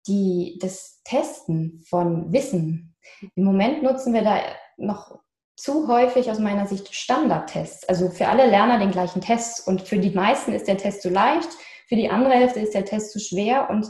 die, 0.06 0.58
das 0.60 1.02
Testen 1.04 1.82
von 1.88 2.32
Wissen. 2.32 2.96
Im 3.34 3.44
Moment 3.44 3.82
nutzen 3.82 4.14
wir 4.14 4.22
da 4.22 4.38
noch 4.76 5.18
zu 5.56 5.88
häufig 5.88 6.30
aus 6.30 6.38
meiner 6.38 6.66
Sicht 6.66 6.94
Standardtests. 6.94 7.88
Also 7.88 8.08
für 8.08 8.28
alle 8.28 8.46
Lerner 8.46 8.78
den 8.78 8.90
gleichen 8.90 9.20
Test 9.20 9.66
und 9.66 9.82
für 9.82 9.98
die 9.98 10.10
meisten 10.10 10.52
ist 10.52 10.68
der 10.68 10.78
Test 10.78 11.02
zu 11.02 11.10
leicht, 11.10 11.48
für 11.94 12.00
die 12.00 12.10
andere 12.10 12.34
Hälfte 12.34 12.58
ist 12.58 12.74
der 12.74 12.84
Test 12.84 13.12
zu 13.12 13.20
schwer 13.20 13.70
und 13.70 13.86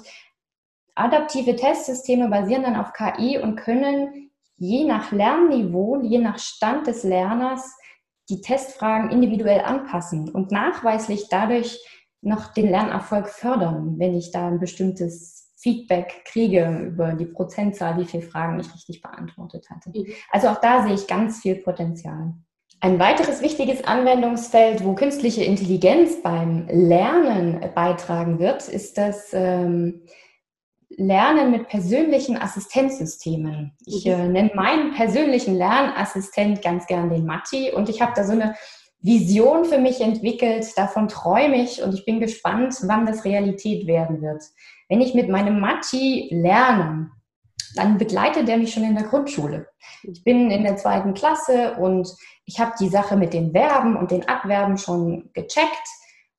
adaptive 0.94 1.56
Testsysteme 1.56 2.28
basieren 2.28 2.62
dann 2.62 2.76
auf 2.76 2.92
KI 2.92 3.38
und 3.38 3.56
können 3.56 4.30
je 4.56 4.84
nach 4.84 5.10
Lernniveau, 5.10 6.02
je 6.02 6.18
nach 6.18 6.38
Stand 6.38 6.86
des 6.86 7.02
Lerners 7.02 7.74
die 8.28 8.42
Testfragen 8.42 9.10
individuell 9.10 9.60
anpassen 9.60 10.28
und 10.28 10.50
nachweislich 10.50 11.28
dadurch 11.30 11.82
noch 12.20 12.52
den 12.52 12.68
Lernerfolg 12.68 13.30
fördern, 13.30 13.98
wenn 13.98 14.14
ich 14.14 14.30
da 14.32 14.48
ein 14.48 14.60
bestimmtes 14.60 15.50
Feedback 15.56 16.26
kriege 16.26 16.88
über 16.88 17.14
die 17.14 17.24
Prozentzahl, 17.24 17.96
wie 17.96 18.04
viele 18.04 18.22
Fragen 18.22 18.60
ich 18.60 18.72
richtig 18.74 19.00
beantwortet 19.00 19.66
hatte. 19.70 19.90
Mhm. 19.98 20.12
Also 20.30 20.48
auch 20.48 20.60
da 20.60 20.82
sehe 20.82 20.94
ich 20.94 21.06
ganz 21.06 21.40
viel 21.40 21.56
Potenzial. 21.56 22.34
Ein 22.84 22.98
weiteres 22.98 23.40
wichtiges 23.40 23.82
Anwendungsfeld, 23.82 24.84
wo 24.84 24.94
künstliche 24.94 25.42
Intelligenz 25.42 26.20
beim 26.22 26.68
Lernen 26.68 27.58
beitragen 27.74 28.38
wird, 28.38 28.68
ist 28.68 28.98
das 28.98 29.30
ähm, 29.32 30.02
Lernen 30.90 31.50
mit 31.50 31.66
persönlichen 31.68 32.36
Assistenzsystemen. 32.36 33.72
Ich 33.86 34.04
äh, 34.04 34.28
nenne 34.28 34.50
meinen 34.54 34.92
persönlichen 34.92 35.54
Lernassistent 35.54 36.60
ganz 36.60 36.86
gern 36.86 37.08
den 37.08 37.24
Matti 37.24 37.72
und 37.72 37.88
ich 37.88 38.02
habe 38.02 38.12
da 38.14 38.22
so 38.22 38.32
eine 38.32 38.54
Vision 39.00 39.64
für 39.64 39.78
mich 39.78 40.02
entwickelt, 40.02 40.66
davon 40.76 41.08
träume 41.08 41.62
ich 41.62 41.82
und 41.82 41.94
ich 41.94 42.04
bin 42.04 42.20
gespannt, 42.20 42.76
wann 42.82 43.06
das 43.06 43.24
Realität 43.24 43.86
werden 43.86 44.20
wird. 44.20 44.42
Wenn 44.90 45.00
ich 45.00 45.14
mit 45.14 45.30
meinem 45.30 45.58
Matti 45.58 46.28
lerne, 46.30 47.12
dann 47.74 47.98
begleitet 47.98 48.48
er 48.48 48.56
mich 48.56 48.72
schon 48.72 48.84
in 48.84 48.94
der 48.94 49.04
Grundschule. 49.04 49.68
Ich 50.02 50.22
bin 50.24 50.50
in 50.50 50.64
der 50.64 50.76
zweiten 50.76 51.14
Klasse 51.14 51.74
und 51.78 52.08
ich 52.44 52.60
habe 52.60 52.72
die 52.78 52.88
Sache 52.88 53.16
mit 53.16 53.32
den 53.32 53.52
Verben 53.52 53.96
und 53.96 54.10
den 54.10 54.28
Adverben 54.28 54.78
schon 54.78 55.30
gecheckt, 55.32 55.88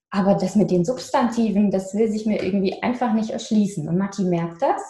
aber 0.10 0.36
das 0.36 0.56
mit 0.56 0.72
den 0.72 0.86
Substantiven, 0.86 1.72
das 1.72 1.94
will 1.94 2.10
sich 2.10 2.26
mir 2.26 2.42
irgendwie 2.42 2.82
einfach 2.82 3.14
nicht 3.14 3.32
erschließen. 3.32 3.88
Und 3.88 3.98
Matti 3.98 4.24
merkt 4.24 4.62
das 4.62 4.82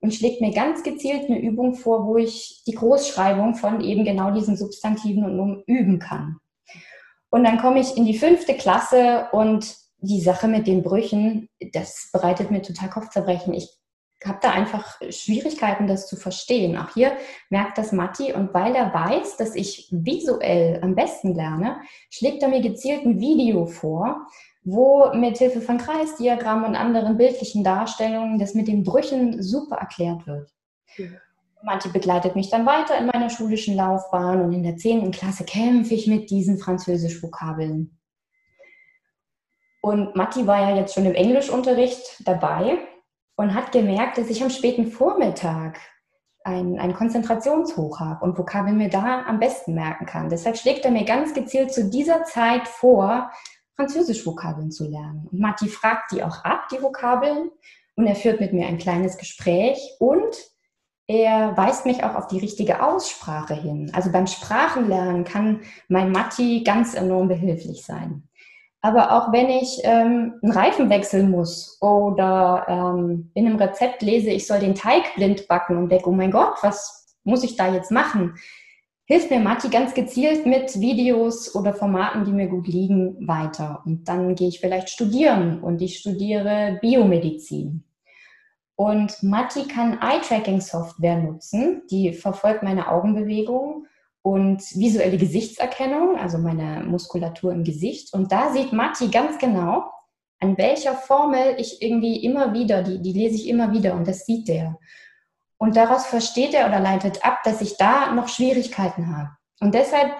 und 0.00 0.14
schlägt 0.14 0.40
mir 0.40 0.52
ganz 0.52 0.82
gezielt 0.82 1.30
eine 1.30 1.40
Übung 1.40 1.74
vor, 1.74 2.06
wo 2.06 2.16
ich 2.16 2.62
die 2.66 2.74
Großschreibung 2.74 3.54
von 3.54 3.80
eben 3.80 4.04
genau 4.04 4.30
diesen 4.32 4.56
Substantiven 4.56 5.24
und 5.24 5.36
Nomen 5.36 5.62
üben 5.66 5.98
kann. 5.98 6.38
Und 7.30 7.44
dann 7.44 7.58
komme 7.58 7.80
ich 7.80 7.96
in 7.96 8.04
die 8.04 8.18
fünfte 8.18 8.54
Klasse 8.54 9.28
und 9.32 9.74
die 9.98 10.20
Sache 10.20 10.46
mit 10.46 10.66
den 10.66 10.82
Brüchen, 10.82 11.48
das 11.72 12.10
bereitet 12.12 12.50
mir 12.50 12.62
total 12.62 12.90
Kopfzerbrechen. 12.90 13.54
Ich 13.54 13.78
habe 14.24 14.38
da 14.40 14.50
einfach 14.50 14.98
Schwierigkeiten, 15.10 15.86
das 15.86 16.08
zu 16.08 16.16
verstehen. 16.16 16.78
Auch 16.78 16.94
hier 16.94 17.12
merkt 17.50 17.76
das 17.78 17.92
Matti 17.92 18.32
und 18.32 18.54
weil 18.54 18.74
er 18.74 18.92
weiß, 18.92 19.36
dass 19.36 19.54
ich 19.54 19.88
visuell 19.90 20.80
am 20.82 20.94
besten 20.94 21.34
lerne, 21.34 21.80
schlägt 22.10 22.42
er 22.42 22.48
mir 22.48 22.62
gezielt 22.62 23.04
ein 23.04 23.20
Video 23.20 23.66
vor, 23.66 24.26
wo 24.64 25.12
mit 25.14 25.38
Hilfe 25.38 25.60
von 25.60 25.78
Kreisdiagrammen 25.78 26.64
und 26.64 26.76
anderen 26.76 27.16
bildlichen 27.16 27.62
Darstellungen 27.62 28.38
das 28.38 28.54
mit 28.54 28.68
den 28.68 28.82
Brüchen 28.84 29.42
super 29.42 29.76
erklärt 29.76 30.26
wird. 30.26 30.50
Ja. 30.96 31.06
Matti 31.62 31.88
begleitet 31.88 32.36
mich 32.36 32.48
dann 32.48 32.66
weiter 32.66 32.96
in 32.98 33.06
meiner 33.06 33.28
schulischen 33.28 33.76
Laufbahn 33.76 34.40
und 34.40 34.52
in 34.52 34.62
der 34.62 34.76
10. 34.76 35.10
Klasse 35.10 35.44
kämpfe 35.44 35.94
ich 35.94 36.06
mit 36.06 36.30
diesen 36.30 36.58
Französisch-Vokabeln. 36.58 37.98
Und 39.80 40.16
Matti 40.16 40.46
war 40.46 40.70
ja 40.70 40.76
jetzt 40.76 40.94
schon 40.94 41.06
im 41.06 41.14
Englischunterricht 41.14 42.26
dabei 42.26 42.78
und 43.36 43.54
hat 43.54 43.72
gemerkt, 43.72 44.18
dass 44.18 44.30
ich 44.30 44.42
am 44.42 44.50
späten 44.50 44.86
Vormittag 44.90 45.78
ein, 46.44 46.78
ein 46.78 46.94
Konzentrationshoch 46.94 48.00
habe 48.00 48.24
und 48.24 48.38
Vokabeln 48.38 48.76
mir 48.76 48.88
da 48.88 49.24
am 49.26 49.38
besten 49.38 49.74
merken 49.74 50.06
kann. 50.06 50.28
Deshalb 50.28 50.56
schlägt 50.56 50.84
er 50.84 50.90
mir 50.90 51.04
ganz 51.04 51.34
gezielt 51.34 51.72
zu 51.72 51.90
dieser 51.90 52.24
Zeit 52.24 52.68
vor, 52.68 53.30
Französisch-Vokabeln 53.76 54.70
zu 54.70 54.88
lernen. 54.88 55.28
Und 55.30 55.40
Matti 55.40 55.68
fragt 55.68 56.12
die 56.12 56.22
auch 56.22 56.44
ab, 56.44 56.68
die 56.72 56.82
Vokabeln, 56.82 57.50
und 57.96 58.06
er 58.06 58.14
führt 58.14 58.40
mit 58.40 58.52
mir 58.52 58.66
ein 58.66 58.78
kleines 58.78 59.16
Gespräch 59.16 59.78
und 59.98 60.36
er 61.08 61.56
weist 61.56 61.86
mich 61.86 62.04
auch 62.04 62.14
auf 62.14 62.26
die 62.26 62.38
richtige 62.38 62.82
Aussprache 62.82 63.54
hin. 63.54 63.90
Also 63.94 64.12
beim 64.12 64.26
Sprachenlernen 64.26 65.24
kann 65.24 65.62
mein 65.88 66.12
Matti 66.12 66.62
ganz 66.64 66.94
enorm 66.94 67.28
behilflich 67.28 67.84
sein. 67.84 68.25
Aber 68.86 69.10
auch 69.10 69.32
wenn 69.32 69.50
ich 69.50 69.80
ähm, 69.82 70.34
einen 70.40 70.52
Reifen 70.52 70.88
wechseln 70.90 71.28
muss 71.28 71.76
oder 71.80 72.66
ähm, 72.68 73.32
in 73.34 73.44
einem 73.44 73.56
Rezept 73.56 74.00
lese, 74.00 74.30
ich 74.30 74.46
soll 74.46 74.60
den 74.60 74.76
Teig 74.76 75.16
blind 75.16 75.48
backen 75.48 75.76
und 75.76 75.90
denke, 75.90 76.08
oh 76.08 76.12
mein 76.12 76.30
Gott, 76.30 76.58
was 76.62 77.16
muss 77.24 77.42
ich 77.42 77.56
da 77.56 77.74
jetzt 77.74 77.90
machen? 77.90 78.36
Hilft 79.04 79.32
mir 79.32 79.40
Matti 79.40 79.70
ganz 79.70 79.92
gezielt 79.92 80.46
mit 80.46 80.78
Videos 80.78 81.52
oder 81.56 81.74
Formaten, 81.74 82.24
die 82.26 82.30
mir 82.30 82.46
gut 82.46 82.68
liegen, 82.68 83.26
weiter. 83.26 83.82
Und 83.84 84.04
dann 84.04 84.36
gehe 84.36 84.46
ich 84.46 84.60
vielleicht 84.60 84.88
studieren 84.88 85.64
und 85.64 85.82
ich 85.82 85.98
studiere 85.98 86.78
Biomedizin. 86.80 87.82
Und 88.76 89.20
Matti 89.20 89.66
kann 89.66 89.98
Eye-Tracking-Software 90.00 91.16
nutzen, 91.16 91.82
die 91.90 92.12
verfolgt 92.12 92.62
meine 92.62 92.86
Augenbewegungen 92.86 93.88
und 94.26 94.60
visuelle 94.74 95.18
Gesichtserkennung, 95.18 96.18
also 96.18 96.36
meine 96.38 96.82
Muskulatur 96.82 97.52
im 97.52 97.62
Gesicht. 97.62 98.12
Und 98.12 98.32
da 98.32 98.52
sieht 98.52 98.72
Matti 98.72 99.06
ganz 99.06 99.38
genau, 99.38 99.84
an 100.40 100.58
welcher 100.58 100.94
Formel 100.94 101.54
ich 101.58 101.80
irgendwie 101.80 102.24
immer 102.24 102.52
wieder, 102.52 102.82
die, 102.82 103.00
die 103.00 103.12
lese 103.12 103.36
ich 103.36 103.48
immer 103.48 103.70
wieder 103.70 103.94
und 103.94 104.08
das 104.08 104.26
sieht 104.26 104.48
der. 104.48 104.80
Und 105.58 105.76
daraus 105.76 106.06
versteht 106.06 106.54
er 106.54 106.66
oder 106.66 106.80
leitet 106.80 107.24
ab, 107.24 107.44
dass 107.44 107.60
ich 107.60 107.76
da 107.76 108.12
noch 108.14 108.26
Schwierigkeiten 108.26 109.16
habe. 109.16 109.30
Und 109.60 109.76
deshalb 109.76 110.10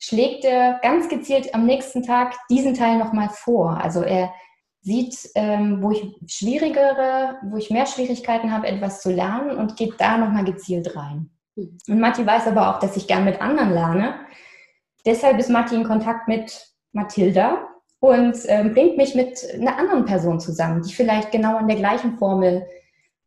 schlägt 0.00 0.44
er 0.44 0.80
ganz 0.82 1.08
gezielt 1.08 1.54
am 1.54 1.64
nächsten 1.64 2.02
Tag 2.02 2.34
diesen 2.50 2.74
Teil 2.74 2.98
nochmal 2.98 3.28
vor. 3.28 3.80
Also 3.80 4.02
er 4.02 4.32
sieht, 4.80 5.16
ähm, 5.36 5.80
wo 5.80 5.92
ich 5.92 6.04
schwierigere, 6.26 7.36
wo 7.44 7.58
ich 7.58 7.70
mehr 7.70 7.86
Schwierigkeiten 7.86 8.52
habe, 8.52 8.66
etwas 8.66 9.02
zu 9.02 9.12
lernen 9.12 9.56
und 9.56 9.76
geht 9.76 10.00
da 10.00 10.18
nochmal 10.18 10.44
gezielt 10.44 10.96
rein. 10.96 11.31
Mhm. 11.56 11.78
Und 11.88 12.00
Matti 12.00 12.26
weiß 12.26 12.46
aber 12.46 12.70
auch, 12.70 12.78
dass 12.78 12.96
ich 12.96 13.06
gern 13.06 13.24
mit 13.24 13.40
anderen 13.40 13.72
lerne. 13.72 14.14
Deshalb 15.04 15.38
ist 15.38 15.50
Matti 15.50 15.74
in 15.74 15.84
Kontakt 15.84 16.28
mit 16.28 16.68
Mathilda 16.92 17.68
und 18.00 18.36
ähm, 18.46 18.72
bringt 18.72 18.96
mich 18.96 19.14
mit 19.14 19.38
einer 19.54 19.78
anderen 19.78 20.04
Person 20.04 20.40
zusammen, 20.40 20.82
die 20.82 20.92
vielleicht 20.92 21.32
genau 21.32 21.56
an 21.56 21.68
der 21.68 21.76
gleichen 21.76 22.18
Formel 22.18 22.66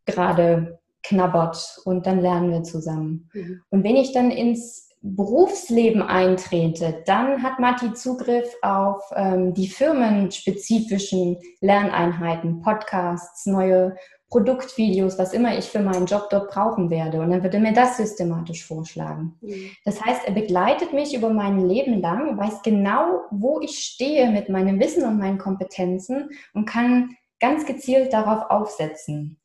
gerade 0.05 0.79
knabbert 1.03 1.79
und 1.85 2.05
dann 2.05 2.21
lernen 2.21 2.51
wir 2.51 2.63
zusammen. 2.63 3.29
Mhm. 3.33 3.61
Und 3.69 3.83
wenn 3.83 3.95
ich 3.95 4.11
dann 4.13 4.31
ins 4.31 4.89
Berufsleben 5.01 6.01
eintrete, 6.01 7.03
dann 7.05 7.43
hat 7.43 7.59
Matti 7.59 7.93
Zugriff 7.93 8.51
auf 8.63 9.03
ähm, 9.15 9.53
die 9.53 9.67
firmenspezifischen 9.67 11.37
Lerneinheiten, 11.61 12.61
Podcasts, 12.61 13.45
neue 13.45 13.95
Produktvideos, 14.35 15.17
was 15.17 15.31
immer 15.31 15.57
ich 15.57 15.63
für 15.63 15.79
meinen 15.79 16.07
Job 16.07 16.27
dort 16.29 16.51
brauchen 16.51 16.89
werde. 16.89 17.21
Und 17.21 17.31
dann 17.31 17.41
wird 17.41 17.53
er 17.53 17.61
mir 17.61 17.71
das 17.71 17.95
systematisch 17.95 18.65
vorschlagen. 18.65 19.37
Mhm. 19.39 19.71
Das 19.85 20.03
heißt, 20.03 20.27
er 20.27 20.33
begleitet 20.33 20.91
mich 20.91 21.15
über 21.15 21.29
mein 21.29 21.65
Leben 21.65 22.01
lang, 22.01 22.37
weiß 22.37 22.61
genau, 22.61 23.21
wo 23.31 23.61
ich 23.61 23.79
stehe 23.79 24.29
mit 24.31 24.49
meinem 24.49 24.77
Wissen 24.81 25.05
und 25.05 25.19
meinen 25.19 25.37
Kompetenzen 25.37 26.31
und 26.53 26.65
kann 26.65 27.15
ganz 27.39 27.65
gezielt 27.65 28.11
darauf 28.11 28.51
aufsetzen. 28.51 29.39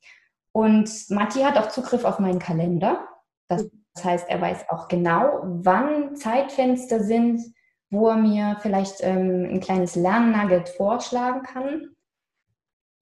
Und 0.51 0.91
Matti 1.09 1.39
hat 1.39 1.57
auch 1.57 1.69
Zugriff 1.69 2.03
auf 2.03 2.19
meinen 2.19 2.39
Kalender. 2.39 3.07
Das 3.47 3.63
mhm. 3.63 3.71
Heißt, 4.03 4.29
er 4.29 4.41
weiß 4.41 4.69
auch 4.71 4.89
genau, 4.89 5.39
wann 5.43 6.17
Zeitfenster 6.17 7.01
sind, 7.01 7.41
wo 7.89 8.09
er 8.09 8.17
mir 8.17 8.57
vielleicht 8.61 8.95
ähm, 8.99 9.47
ein 9.49 9.61
kleines 9.61 9.95
Lernnugget 9.95 10.67
vorschlagen 10.67 11.43
kann. 11.43 11.95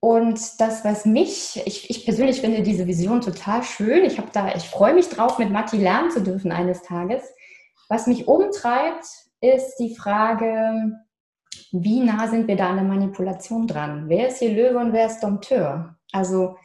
Und 0.02 0.62
das, 0.62 0.86
was 0.86 1.06
mich, 1.06 1.62
ich, 1.66 1.90
ich 1.90 2.06
persönlich 2.06 2.40
finde 2.40 2.64
diese 2.64 2.88
Vision 2.88 3.20
total 3.20 3.64
schön. 3.64 4.06
Ich 4.06 4.18
habe 4.18 4.30
da, 4.32 4.56
ich 4.56 4.70
freue 4.70 4.94
mich 4.94 5.10
drauf, 5.10 5.40
mit 5.40 5.52
Matti 5.52 5.78
lernen 5.78 6.10
zu 6.10 6.22
dürfen 6.22 6.52
eines 6.52 6.82
Tages. 6.84 7.24
Was 7.90 8.08
mich 8.08 8.28
umtreibt, 8.28 9.06
ist 9.42 9.78
die 9.78 9.96
Frage, 9.96 10.98
wie 11.72 12.02
nah 12.02 12.28
sind 12.28 12.48
wir 12.48 12.56
da 12.56 12.70
an 12.70 12.76
der 12.78 12.86
Manipulation 12.86 13.68
dran? 13.68 14.08
Wer 14.08 14.30
ist 14.30 14.40
hier 14.40 14.52
Löwe 14.52 14.80
und 14.80 14.94
wer 14.94 15.08
ist 15.08 15.22
Dompteur? 15.22 15.98
Also, 16.12 16.56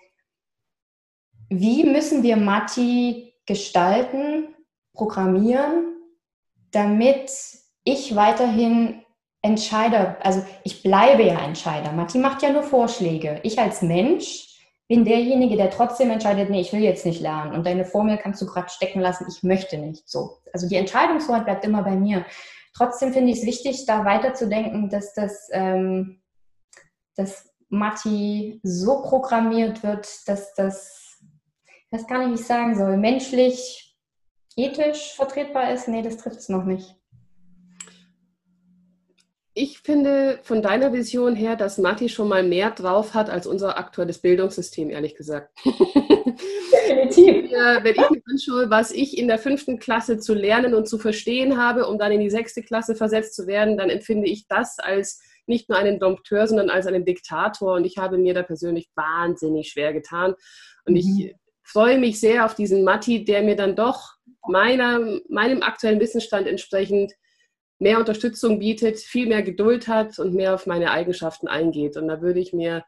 wie 1.48 1.84
müssen 1.84 2.22
wir 2.22 2.36
Matti 2.36 3.34
gestalten, 3.46 4.54
programmieren, 4.92 5.96
damit 6.70 7.30
ich 7.84 8.16
weiterhin 8.16 9.03
Entscheider, 9.44 10.16
also 10.22 10.42
ich 10.62 10.82
bleibe 10.82 11.22
ja 11.22 11.38
Entscheider. 11.44 11.92
Matti 11.92 12.16
macht 12.16 12.42
ja 12.42 12.50
nur 12.50 12.62
Vorschläge. 12.62 13.40
Ich 13.42 13.58
als 13.58 13.82
Mensch 13.82 14.58
bin 14.88 15.04
derjenige, 15.04 15.56
der 15.58 15.70
trotzdem 15.70 16.10
entscheidet, 16.10 16.48
nee, 16.48 16.62
ich 16.62 16.72
will 16.72 16.80
jetzt 16.80 17.04
nicht 17.04 17.20
lernen 17.20 17.52
und 17.52 17.66
deine 17.66 17.84
Formel 17.84 18.16
kannst 18.16 18.40
du 18.40 18.46
gerade 18.46 18.70
stecken 18.70 19.00
lassen, 19.00 19.26
ich 19.28 19.42
möchte 19.42 19.76
nicht. 19.76 20.08
So. 20.08 20.38
Also 20.54 20.66
die 20.66 20.76
Entscheidungshoheit 20.76 21.44
bleibt 21.44 21.64
immer 21.66 21.82
bei 21.82 21.94
mir. 21.94 22.24
Trotzdem 22.74 23.12
finde 23.12 23.32
ich 23.32 23.40
es 23.40 23.46
wichtig, 23.46 23.84
da 23.86 24.06
weiterzudenken, 24.06 24.88
dass 24.88 25.12
das, 25.12 25.50
ähm, 25.52 26.22
dass 27.14 27.50
Matti 27.68 28.60
so 28.62 29.02
programmiert 29.02 29.82
wird, 29.82 30.08
dass 30.26 30.54
das 30.54 31.20
weiß 31.90 32.06
gar 32.06 32.18
nicht, 32.18 32.30
wie 32.30 32.40
ich 32.40 32.46
sagen 32.46 32.76
soll, 32.76 32.96
menschlich, 32.96 33.94
ethisch 34.56 35.12
vertretbar 35.14 35.70
ist? 35.70 35.86
Nee, 35.86 36.00
das 36.00 36.16
trifft 36.16 36.38
es 36.38 36.48
noch 36.48 36.64
nicht. 36.64 36.96
Ich 39.56 39.78
finde 39.78 40.40
von 40.42 40.62
deiner 40.62 40.92
Vision 40.92 41.36
her, 41.36 41.54
dass 41.54 41.78
Matti 41.78 42.08
schon 42.08 42.28
mal 42.28 42.42
mehr 42.42 42.72
drauf 42.72 43.14
hat 43.14 43.30
als 43.30 43.46
unser 43.46 43.78
aktuelles 43.78 44.18
Bildungssystem, 44.18 44.90
ehrlich 44.90 45.14
gesagt. 45.14 45.56
Definitiv. 45.64 47.52
Wenn 47.82 47.94
ich 47.94 48.10
mir 48.10 48.22
anschaue, 48.28 48.68
was 48.70 48.90
ich 48.90 49.16
in 49.16 49.28
der 49.28 49.38
fünften 49.38 49.78
Klasse 49.78 50.18
zu 50.18 50.34
lernen 50.34 50.74
und 50.74 50.88
zu 50.88 50.98
verstehen 50.98 51.56
habe, 51.56 51.86
um 51.86 51.98
dann 51.98 52.10
in 52.10 52.18
die 52.18 52.30
sechste 52.30 52.62
Klasse 52.62 52.96
versetzt 52.96 53.36
zu 53.36 53.46
werden, 53.46 53.76
dann 53.76 53.90
empfinde 53.90 54.28
ich 54.28 54.48
das 54.48 54.80
als 54.80 55.22
nicht 55.46 55.68
nur 55.68 55.78
einen 55.78 56.00
Dompteur, 56.00 56.48
sondern 56.48 56.68
als 56.68 56.88
einen 56.88 57.04
Diktator. 57.04 57.74
Und 57.74 57.84
ich 57.84 57.96
habe 57.96 58.18
mir 58.18 58.34
da 58.34 58.42
persönlich 58.42 58.88
wahnsinnig 58.96 59.68
schwer 59.68 59.92
getan. 59.92 60.34
Und 60.84 60.94
mhm. 60.94 60.96
ich 60.96 61.34
freue 61.62 62.00
mich 62.00 62.18
sehr 62.18 62.44
auf 62.44 62.56
diesen 62.56 62.82
Matti, 62.82 63.24
der 63.24 63.42
mir 63.42 63.54
dann 63.54 63.76
doch 63.76 64.14
meiner, 64.48 65.20
meinem 65.28 65.62
aktuellen 65.62 66.00
Wissensstand 66.00 66.48
entsprechend 66.48 67.12
mehr 67.78 67.98
Unterstützung 67.98 68.58
bietet, 68.58 68.98
viel 68.98 69.26
mehr 69.26 69.42
Geduld 69.42 69.88
hat 69.88 70.18
und 70.18 70.34
mehr 70.34 70.54
auf 70.54 70.66
meine 70.66 70.90
Eigenschaften 70.90 71.48
eingeht. 71.48 71.96
Und 71.96 72.08
da 72.08 72.20
würde 72.20 72.40
ich 72.40 72.52
mir, 72.52 72.84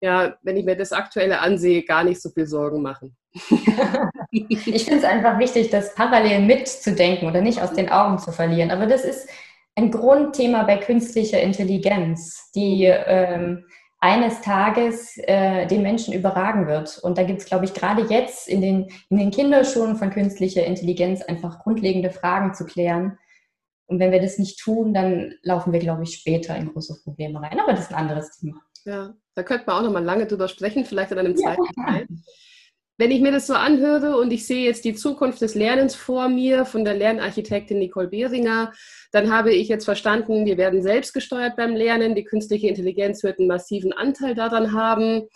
ja, 0.00 0.36
wenn 0.42 0.56
ich 0.56 0.64
mir 0.64 0.76
das 0.76 0.92
Aktuelle 0.92 1.40
ansehe, 1.40 1.82
gar 1.82 2.04
nicht 2.04 2.20
so 2.20 2.30
viel 2.30 2.46
Sorgen 2.46 2.82
machen. 2.82 3.16
ich 4.30 4.58
finde 4.58 4.98
es 4.98 5.04
einfach 5.04 5.38
wichtig, 5.38 5.70
das 5.70 5.94
parallel 5.94 6.40
mitzudenken 6.40 7.28
oder 7.28 7.40
nicht 7.40 7.62
aus 7.62 7.72
den 7.72 7.88
Augen 7.88 8.18
zu 8.18 8.32
verlieren. 8.32 8.70
Aber 8.70 8.86
das 8.86 9.04
ist 9.04 9.28
ein 9.76 9.90
Grundthema 9.90 10.64
bei 10.64 10.76
künstlicher 10.76 11.40
Intelligenz, 11.40 12.50
die 12.54 12.84
ähm, 12.84 13.64
eines 14.00 14.40
Tages 14.40 15.18
äh, 15.18 15.66
den 15.66 15.82
Menschen 15.82 16.14
überragen 16.14 16.66
wird. 16.66 16.98
Und 16.98 17.18
da 17.18 17.22
gibt 17.22 17.40
es, 17.40 17.46
glaube 17.46 17.66
ich, 17.66 17.74
gerade 17.74 18.02
jetzt 18.08 18.48
in 18.48 18.60
den, 18.62 18.88
in 19.10 19.18
den 19.18 19.30
Kinderschulen 19.30 19.96
von 19.96 20.10
künstlicher 20.10 20.64
Intelligenz 20.64 21.22
einfach 21.22 21.60
grundlegende 21.60 22.10
Fragen 22.10 22.54
zu 22.54 22.64
klären. 22.64 23.18
Und 23.90 23.98
wenn 23.98 24.12
wir 24.12 24.22
das 24.22 24.38
nicht 24.38 24.60
tun, 24.60 24.94
dann 24.94 25.34
laufen 25.42 25.72
wir, 25.72 25.80
glaube 25.80 26.04
ich, 26.04 26.14
später 26.14 26.56
in 26.56 26.72
große 26.72 27.00
Probleme 27.02 27.42
rein. 27.42 27.58
Aber 27.58 27.72
das 27.72 27.86
ist 27.86 27.90
ein 27.92 27.98
anderes 27.98 28.38
Thema. 28.38 28.60
Ja, 28.84 29.14
da 29.34 29.42
könnte 29.42 29.64
man 29.66 29.76
auch 29.76 29.82
noch 29.82 29.92
mal 29.92 30.04
lange 30.04 30.26
drüber 30.26 30.46
sprechen, 30.46 30.84
vielleicht 30.84 31.10
in 31.10 31.18
einem 31.18 31.36
zweiten 31.36 31.64
ja. 31.76 31.84
Teil. 31.84 32.06
Wenn 32.98 33.10
ich 33.10 33.20
mir 33.20 33.32
das 33.32 33.48
so 33.48 33.54
anhöre 33.54 34.16
und 34.16 34.30
ich 34.30 34.46
sehe 34.46 34.64
jetzt 34.64 34.84
die 34.84 34.94
Zukunft 34.94 35.40
des 35.40 35.56
Lernens 35.56 35.96
vor 35.96 36.28
mir 36.28 36.66
von 36.66 36.84
der 36.84 36.94
Lernarchitektin 36.94 37.80
Nicole 37.80 38.06
Behringer, 38.06 38.72
dann 39.10 39.32
habe 39.32 39.52
ich 39.52 39.66
jetzt 39.66 39.86
verstanden, 39.86 40.46
wir 40.46 40.56
werden 40.56 40.82
selbstgesteuert 40.82 41.56
beim 41.56 41.74
Lernen, 41.74 42.14
die 42.14 42.24
künstliche 42.24 42.68
Intelligenz 42.68 43.24
wird 43.24 43.40
einen 43.40 43.48
massiven 43.48 43.92
Anteil 43.92 44.36
daran 44.36 44.72
haben. 44.72 45.26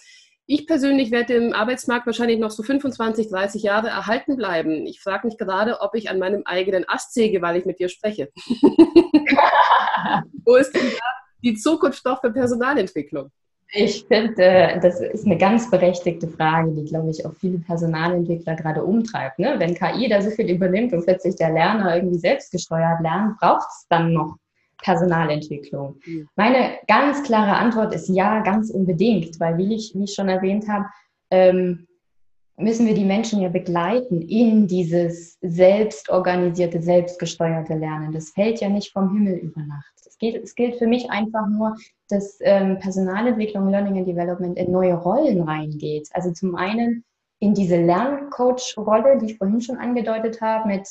Ich 0.46 0.66
persönlich 0.66 1.10
werde 1.10 1.32
im 1.34 1.54
Arbeitsmarkt 1.54 2.04
wahrscheinlich 2.04 2.38
noch 2.38 2.50
so 2.50 2.62
25, 2.62 3.30
30 3.30 3.62
Jahre 3.62 3.88
erhalten 3.88 4.36
bleiben. 4.36 4.86
Ich 4.86 5.00
frage 5.00 5.26
mich 5.26 5.38
gerade, 5.38 5.80
ob 5.80 5.94
ich 5.94 6.10
an 6.10 6.18
meinem 6.18 6.42
eigenen 6.44 6.86
Ast 6.86 7.14
säge, 7.14 7.40
weil 7.40 7.56
ich 7.56 7.64
mit 7.64 7.78
dir 7.78 7.88
spreche. 7.88 8.30
Wo 10.44 10.56
ist 10.56 10.74
denn 10.74 10.90
da 10.90 11.06
die 11.42 11.54
Zukunft 11.54 12.04
doch 12.04 12.20
für 12.20 12.30
Personalentwicklung? 12.30 13.30
Ich 13.72 14.04
finde, 14.06 14.78
das 14.82 15.00
ist 15.00 15.24
eine 15.24 15.38
ganz 15.38 15.70
berechtigte 15.70 16.28
Frage, 16.28 16.72
die, 16.72 16.84
glaube 16.84 17.10
ich, 17.10 17.24
auch 17.24 17.32
viele 17.40 17.58
Personalentwickler 17.58 18.54
gerade 18.54 18.84
umtreibt. 18.84 19.38
Ne? 19.38 19.54
Wenn 19.58 19.74
KI 19.74 20.08
da 20.08 20.20
so 20.20 20.30
viel 20.30 20.50
übernimmt 20.50 20.92
und 20.92 21.04
plötzlich 21.04 21.36
der 21.36 21.52
Lerner 21.52 21.96
irgendwie 21.96 22.18
selbstgesteuert 22.18 23.00
lernt, 23.00 23.38
braucht 23.40 23.68
es 23.68 23.86
dann 23.88 24.12
noch 24.12 24.36
Personalentwicklung? 24.82 25.96
Mhm. 26.04 26.28
Meine 26.36 26.78
ganz 26.88 27.22
klare 27.22 27.56
Antwort 27.56 27.94
ist 27.94 28.08
ja, 28.08 28.40
ganz 28.40 28.70
unbedingt, 28.70 29.38
weil, 29.40 29.58
wie 29.58 29.74
ich, 29.74 29.92
wie 29.94 30.04
ich 30.04 30.14
schon 30.14 30.28
erwähnt 30.28 30.68
habe, 30.68 30.86
ähm, 31.30 31.86
müssen 32.56 32.86
wir 32.86 32.94
die 32.94 33.04
Menschen 33.04 33.40
ja 33.40 33.48
begleiten 33.48 34.22
in 34.22 34.66
dieses 34.66 35.38
selbstorganisierte, 35.40 36.80
selbstgesteuerte 36.80 37.74
Lernen. 37.74 38.12
Das 38.12 38.30
fällt 38.30 38.60
ja 38.60 38.68
nicht 38.68 38.92
vom 38.92 39.12
Himmel 39.12 39.34
über 39.38 39.62
Nacht. 39.62 39.92
Es, 40.06 40.18
geht, 40.18 40.42
es 40.42 40.54
gilt 40.54 40.76
für 40.76 40.86
mich 40.86 41.10
einfach 41.10 41.48
nur, 41.48 41.76
dass 42.08 42.38
ähm, 42.42 42.78
Personalentwicklung, 42.78 43.68
Learning 43.70 43.98
and 43.98 44.06
Development 44.06 44.56
in 44.56 44.70
neue 44.70 44.94
Rollen 44.94 45.42
reingeht. 45.42 46.08
Also 46.12 46.32
zum 46.32 46.54
einen 46.54 47.04
in 47.40 47.54
diese 47.54 47.76
Lerncoach-Rolle, 47.76 49.18
die 49.18 49.32
ich 49.32 49.38
vorhin 49.38 49.60
schon 49.60 49.76
angedeutet 49.76 50.40
habe, 50.40 50.68
mit 50.68 50.88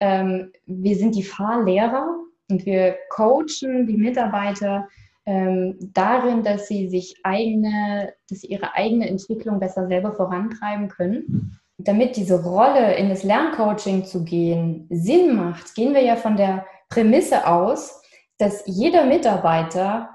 ähm, 0.00 0.52
wir 0.66 0.96
sind 0.96 1.14
die 1.14 1.22
Fahrlehrer 1.22 2.06
und 2.50 2.64
wir 2.64 2.96
coachen 3.10 3.86
die 3.86 3.96
Mitarbeiter 3.96 4.88
ähm, 5.26 5.76
darin, 5.92 6.42
dass 6.42 6.68
sie 6.68 6.88
sich 6.88 7.16
eigene, 7.22 8.14
dass 8.28 8.40
sie 8.40 8.46
ihre 8.46 8.74
eigene 8.74 9.08
Entwicklung 9.08 9.60
besser 9.60 9.86
selber 9.86 10.14
vorantreiben 10.14 10.88
können. 10.88 11.60
Damit 11.76 12.16
diese 12.16 12.42
Rolle 12.42 12.94
in 12.96 13.10
das 13.10 13.22
Lerncoaching 13.24 14.04
zu 14.04 14.24
gehen 14.24 14.86
Sinn 14.90 15.36
macht, 15.36 15.74
gehen 15.74 15.94
wir 15.94 16.02
ja 16.02 16.16
von 16.16 16.36
der 16.36 16.64
Prämisse 16.88 17.46
aus, 17.46 18.02
dass 18.38 18.62
jeder 18.66 19.04
Mitarbeiter 19.04 20.08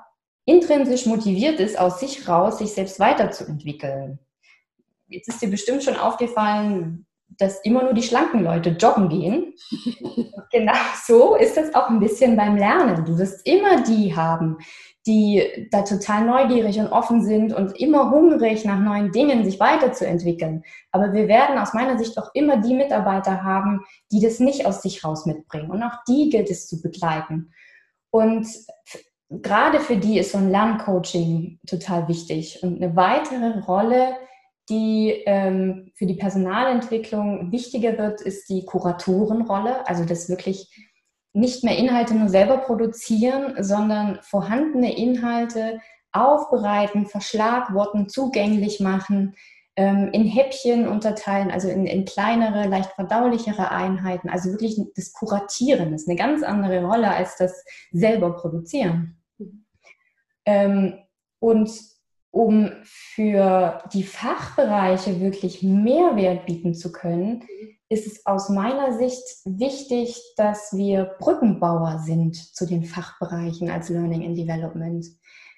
intrinsisch 0.45 1.05
motiviert 1.05 1.59
ist, 1.59 1.77
aus 1.77 1.99
sich 1.99 2.27
raus 2.27 2.57
sich 2.57 2.73
selbst 2.73 2.99
weiterzuentwickeln. 2.99 4.19
Jetzt 5.07 5.29
ist 5.29 5.41
dir 5.41 5.49
bestimmt 5.49 5.83
schon 5.83 5.95
aufgefallen, 5.95 7.05
dass 7.37 7.59
immer 7.61 7.83
nur 7.83 7.93
die 7.93 8.03
schlanken 8.03 8.43
Leute 8.43 8.71
joggen 8.71 9.09
gehen. 9.09 9.53
genau 10.51 10.73
so 11.05 11.35
ist 11.35 11.57
das 11.57 11.73
auch 11.73 11.89
ein 11.89 11.99
bisschen 11.99 12.35
beim 12.35 12.57
Lernen. 12.57 13.05
Du 13.05 13.17
wirst 13.17 13.45
immer 13.47 13.81
die 13.83 14.15
haben, 14.15 14.57
die 15.05 15.67
da 15.71 15.81
total 15.81 16.25
neugierig 16.25 16.79
und 16.79 16.87
offen 16.87 17.23
sind 17.23 17.53
und 17.53 17.77
immer 17.79 18.11
hungrig 18.11 18.63
nach 18.63 18.79
neuen 18.79 19.11
Dingen, 19.11 19.43
sich 19.43 19.59
weiterzuentwickeln. 19.59 20.63
Aber 20.91 21.11
wir 21.13 21.27
werden 21.27 21.57
aus 21.57 21.73
meiner 21.73 21.97
Sicht 21.97 22.17
auch 22.17 22.29
immer 22.33 22.57
die 22.57 22.75
Mitarbeiter 22.75 23.43
haben, 23.43 23.81
die 24.11 24.21
das 24.21 24.39
nicht 24.39 24.65
aus 24.65 24.81
sich 24.81 25.03
raus 25.03 25.25
mitbringen. 25.25 25.71
Und 25.71 25.83
auch 25.83 26.03
die 26.07 26.29
gilt 26.29 26.49
es 26.49 26.67
zu 26.67 26.81
begleiten. 26.81 27.51
Und 28.11 28.47
gerade 29.29 29.79
für 29.79 29.97
die 29.97 30.19
ist 30.19 30.31
so 30.31 30.37
ein 30.37 30.51
Lerncoaching 30.51 31.59
total 31.67 32.07
wichtig. 32.07 32.61
Und 32.63 32.81
eine 32.81 32.95
weitere 32.95 33.59
Rolle, 33.59 34.15
die 34.69 35.23
ähm, 35.25 35.91
für 35.95 36.05
die 36.05 36.15
Personalentwicklung 36.15 37.51
wichtiger 37.51 37.97
wird, 37.97 38.21
ist 38.21 38.49
die 38.49 38.65
Kuratorenrolle. 38.65 39.87
Also 39.87 40.05
das 40.05 40.29
wirklich 40.29 40.69
nicht 41.33 41.63
mehr 41.63 41.77
Inhalte 41.77 42.13
nur 42.13 42.29
selber 42.29 42.57
produzieren, 42.57 43.55
sondern 43.61 44.19
vorhandene 44.21 44.95
Inhalte 44.95 45.79
aufbereiten, 46.11 47.07
verschlagworten, 47.07 48.07
zugänglich 48.07 48.79
machen, 48.79 49.35
ähm, 49.75 50.09
in 50.13 50.25
Häppchen 50.25 50.87
unterteilen, 50.87 51.49
also 51.49 51.67
in, 51.67 51.87
in, 51.87 52.05
kleinere, 52.05 52.67
leicht 52.67 52.91
verdaulichere 52.91 53.71
Einheiten. 53.71 54.29
Also 54.29 54.51
wirklich 54.51 54.79
das 54.95 55.11
Kuratieren 55.13 55.93
ist 55.93 56.07
eine 56.07 56.17
ganz 56.17 56.43
andere 56.43 56.85
Rolle 56.85 57.09
als 57.09 57.37
das 57.37 57.65
selber 57.91 58.35
produzieren. 58.35 59.17
Ähm, 60.45 60.99
und 61.39 61.71
um 62.33 62.71
für 62.83 63.83
die 63.93 64.01
Fachbereiche 64.01 65.21
wirklich 65.21 65.61
Mehrwert 65.61 66.47
bieten 66.47 66.73
zu 66.73 66.91
können, 66.91 67.43
ist 67.89 68.07
es 68.07 68.25
aus 68.25 68.49
meiner 68.49 68.97
Sicht 68.97 69.23
wichtig, 69.45 70.19
dass 70.35 70.75
wir 70.75 71.15
Brückenbauer 71.19 71.99
sind 71.99 72.35
zu 72.35 72.65
den 72.65 72.85
Fachbereichen 72.85 73.69
als 73.69 73.89
Learning 73.89 74.25
and 74.25 74.35
Development, 74.35 75.05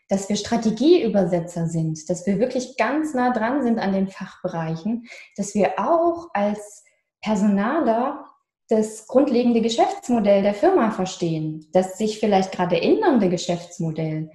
dass 0.10 0.28
wir 0.28 0.36
Strategieübersetzer 0.36 1.68
sind, 1.68 2.10
dass 2.10 2.26
wir 2.26 2.40
wirklich 2.40 2.76
ganz 2.76 3.14
nah 3.14 3.32
dran 3.32 3.64
sind 3.64 3.80
an 3.80 3.94
den 3.94 4.10
Fachbereichen, 4.10 5.06
dass 5.38 5.56
wir 5.56 5.80
auch 5.80 6.28
als 6.34 6.84
Personaler 7.22 8.26
das 8.68 9.08
grundlegende 9.08 9.62
Geschäftsmodell 9.62 10.44
der 10.44 10.54
Firma 10.54 10.92
verstehen, 10.92 11.70
das 11.72 11.98
sich 11.98 12.20
vielleicht 12.20 12.52
gerade 12.52 12.82
ändernde 12.82 13.30
Geschäftsmodell. 13.30 14.30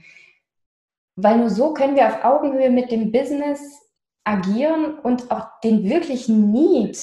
Weil 1.23 1.39
nur 1.39 1.51
so 1.51 1.73
können 1.73 1.97
wir 1.97 2.09
auf 2.09 2.25
Augenhöhe 2.25 2.71
mit 2.71 2.91
dem 2.91 3.13
Business 3.13 3.61
agieren 4.25 4.99
und 4.99 5.31
auch 5.31 5.47
den 5.63 5.85
wirklichen 5.85 6.53
Need 6.53 6.99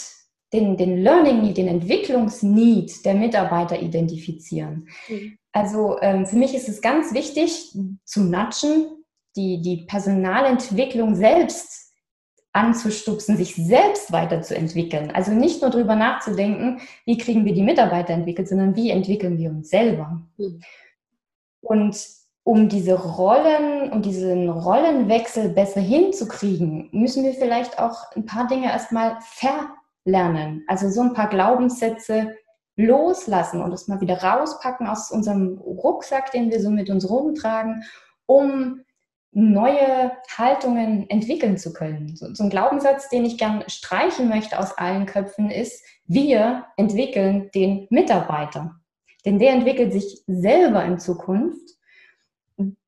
den, 0.53 0.77
den 0.77 0.97
Learning 1.03 1.41
Need, 1.41 1.57
den 1.57 1.67
Entwicklungsneed 1.67 3.05
der 3.05 3.15
Mitarbeiter 3.15 3.81
identifizieren. 3.81 4.87
Mhm. 5.09 5.37
Also 5.51 5.97
ähm, 6.01 6.25
für 6.25 6.35
mich 6.35 6.53
ist 6.53 6.69
es 6.69 6.81
ganz 6.81 7.13
wichtig 7.13 7.75
zu 8.05 8.23
natschen, 8.23 9.03
die, 9.35 9.61
die 9.61 9.85
Personalentwicklung 9.85 11.15
selbst 11.15 11.93
anzustupsen, 12.53 13.37
sich 13.37 13.55
selbst 13.55 14.11
weiterzuentwickeln. 14.11 15.11
Also 15.11 15.31
nicht 15.31 15.61
nur 15.61 15.69
darüber 15.69 15.95
nachzudenken, 15.95 16.79
wie 17.05 17.17
kriegen 17.17 17.45
wir 17.45 17.53
die 17.53 17.63
Mitarbeiter 17.63 18.13
entwickelt, 18.13 18.47
sondern 18.47 18.75
wie 18.75 18.89
entwickeln 18.89 19.37
wir 19.37 19.49
uns 19.49 19.69
selber. 19.69 20.21
Mhm. 20.37 20.61
Und 21.61 22.16
um 22.47 22.69
diese 22.69 22.93
Rollen, 22.93 23.91
um 23.91 24.01
diesen 24.01 24.49
Rollenwechsel 24.49 25.49
besser 25.49 25.81
hinzukriegen, 25.81 26.87
müssen 26.93 27.25
wir 27.25 27.33
vielleicht 27.33 27.77
auch 27.77 28.09
ein 28.15 28.25
paar 28.25 28.47
Dinge 28.47 28.67
erstmal 28.67 29.17
ver 29.19 29.71
lernen. 30.05 30.63
Also 30.65 30.89
so 30.89 31.01
ein 31.01 31.13
paar 31.13 31.27
Glaubenssätze 31.27 32.37
loslassen 32.77 33.61
und 33.61 33.73
es 33.73 33.89
mal 33.89 33.99
wieder 33.99 34.23
rauspacken 34.23 34.87
aus 34.87 35.11
unserem 35.11 35.57
Rucksack, 35.57 36.31
den 36.31 36.49
wir 36.49 36.61
so 36.61 36.69
mit 36.69 36.89
uns 36.89 37.09
rumtragen, 37.09 37.83
um 38.27 38.79
neue 39.33 40.13
Haltungen 40.37 41.09
entwickeln 41.09 41.57
zu 41.57 41.73
können. 41.73 42.15
So 42.15 42.41
ein 42.41 42.49
Glaubenssatz, 42.49 43.09
den 43.09 43.25
ich 43.25 43.37
gern 43.37 43.65
streichen 43.67 44.29
möchte 44.29 44.57
aus 44.57 44.77
allen 44.77 45.05
Köpfen, 45.05 45.51
ist, 45.51 45.83
wir 46.05 46.63
entwickeln 46.77 47.49
den 47.53 47.87
Mitarbeiter. 47.89 48.79
Denn 49.25 49.37
der 49.37 49.51
entwickelt 49.51 49.91
sich 49.91 50.23
selber 50.27 50.85
in 50.85 50.97
Zukunft. 50.97 51.76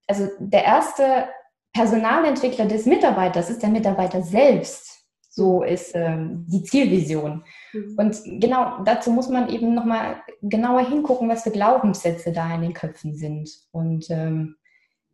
Also 0.10 0.28
der 0.40 0.66
erste 0.66 1.30
Personalentwickler 1.72 2.66
des 2.66 2.86
Mitarbeiters 2.86 3.50
ist 3.50 3.62
der 3.62 3.70
Mitarbeiter 3.70 4.24
selbst. 4.24 5.06
So 5.30 5.64
ist 5.64 5.92
ähm, 5.94 6.46
die 6.50 6.64
Zielvision. 6.64 7.44
Mhm. 7.72 7.96
Und 7.98 8.18
genau 8.42 8.84
dazu 8.84 9.12
muss 9.12 9.30
man 9.30 9.50
eben 9.50 9.76
nochmal 9.76 10.22
genauer 10.42 10.82
hingucken, 10.82 11.30
was 11.30 11.44
für 11.44 11.52
Glaubenssätze 11.52 12.34
da 12.34 12.54
in 12.56 12.62
den 12.62 12.74
Köpfen 12.74 13.14
sind. 13.16 13.50
Und 13.72 14.10
ähm, 14.10 14.56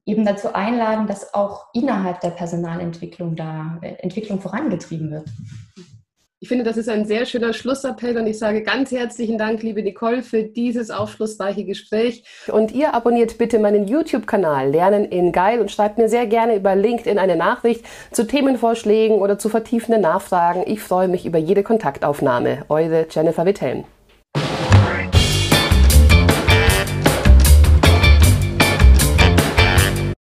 eben 0.06 0.24
dazu 0.24 0.54
einladen, 0.54 1.08
dass 1.08 1.34
auch 1.34 1.68
innerhalb 1.74 2.22
der 2.22 2.30
Personalentwicklung 2.30 3.36
da 3.36 3.78
äh, 3.82 3.96
Entwicklung 3.96 4.40
vorangetrieben 4.40 5.12
wird. 5.12 5.30
Ich 6.42 6.50
finde, 6.50 6.66
das 6.66 6.76
ist 6.76 6.90
ein 6.90 7.06
sehr 7.06 7.26
schöner 7.26 7.54
Schlussappell 7.54 8.18
und 8.18 8.28
ich 8.28 8.38
sage 8.38 8.62
ganz 8.62 8.92
herzlichen 8.92 9.38
Dank, 9.38 9.64
liebe 9.64 9.82
Nicole, 9.82 10.22
für 10.22 10.44
dieses 10.44 10.92
aufschlussreiche 10.92 11.64
Gespräch. 11.64 12.26
Und 12.52 12.74
ihr 12.74 12.94
abonniert 12.94 13.38
bitte 13.38 13.58
meinen 13.58 13.88
YouTube-Kanal 13.88 14.70
Lernen 14.70 15.06
in 15.06 15.32
Geil 15.32 15.62
und 15.62 15.72
schreibt 15.72 15.98
mir 15.98 16.10
sehr 16.10 16.28
gerne 16.28 16.58
über 16.58 16.76
LinkedIn 16.76 17.18
eine 17.20 17.38
Nachricht 17.38 17.86
zu 18.12 18.28
Themenvorschlägen 18.28 19.18
oder 19.18 19.40
zu 19.40 19.48
vertiefenden 19.48 20.02
Nachfragen. 20.02 20.64
Ich 20.68 20.82
freue 20.82 21.08
mich 21.08 21.26
über 21.26 21.40
jede 21.40 21.64
Kontaktaufnahme. 21.64 22.66
Eure 22.68 23.08
Jennifer 23.10 23.46
Witthelm. 23.46 23.86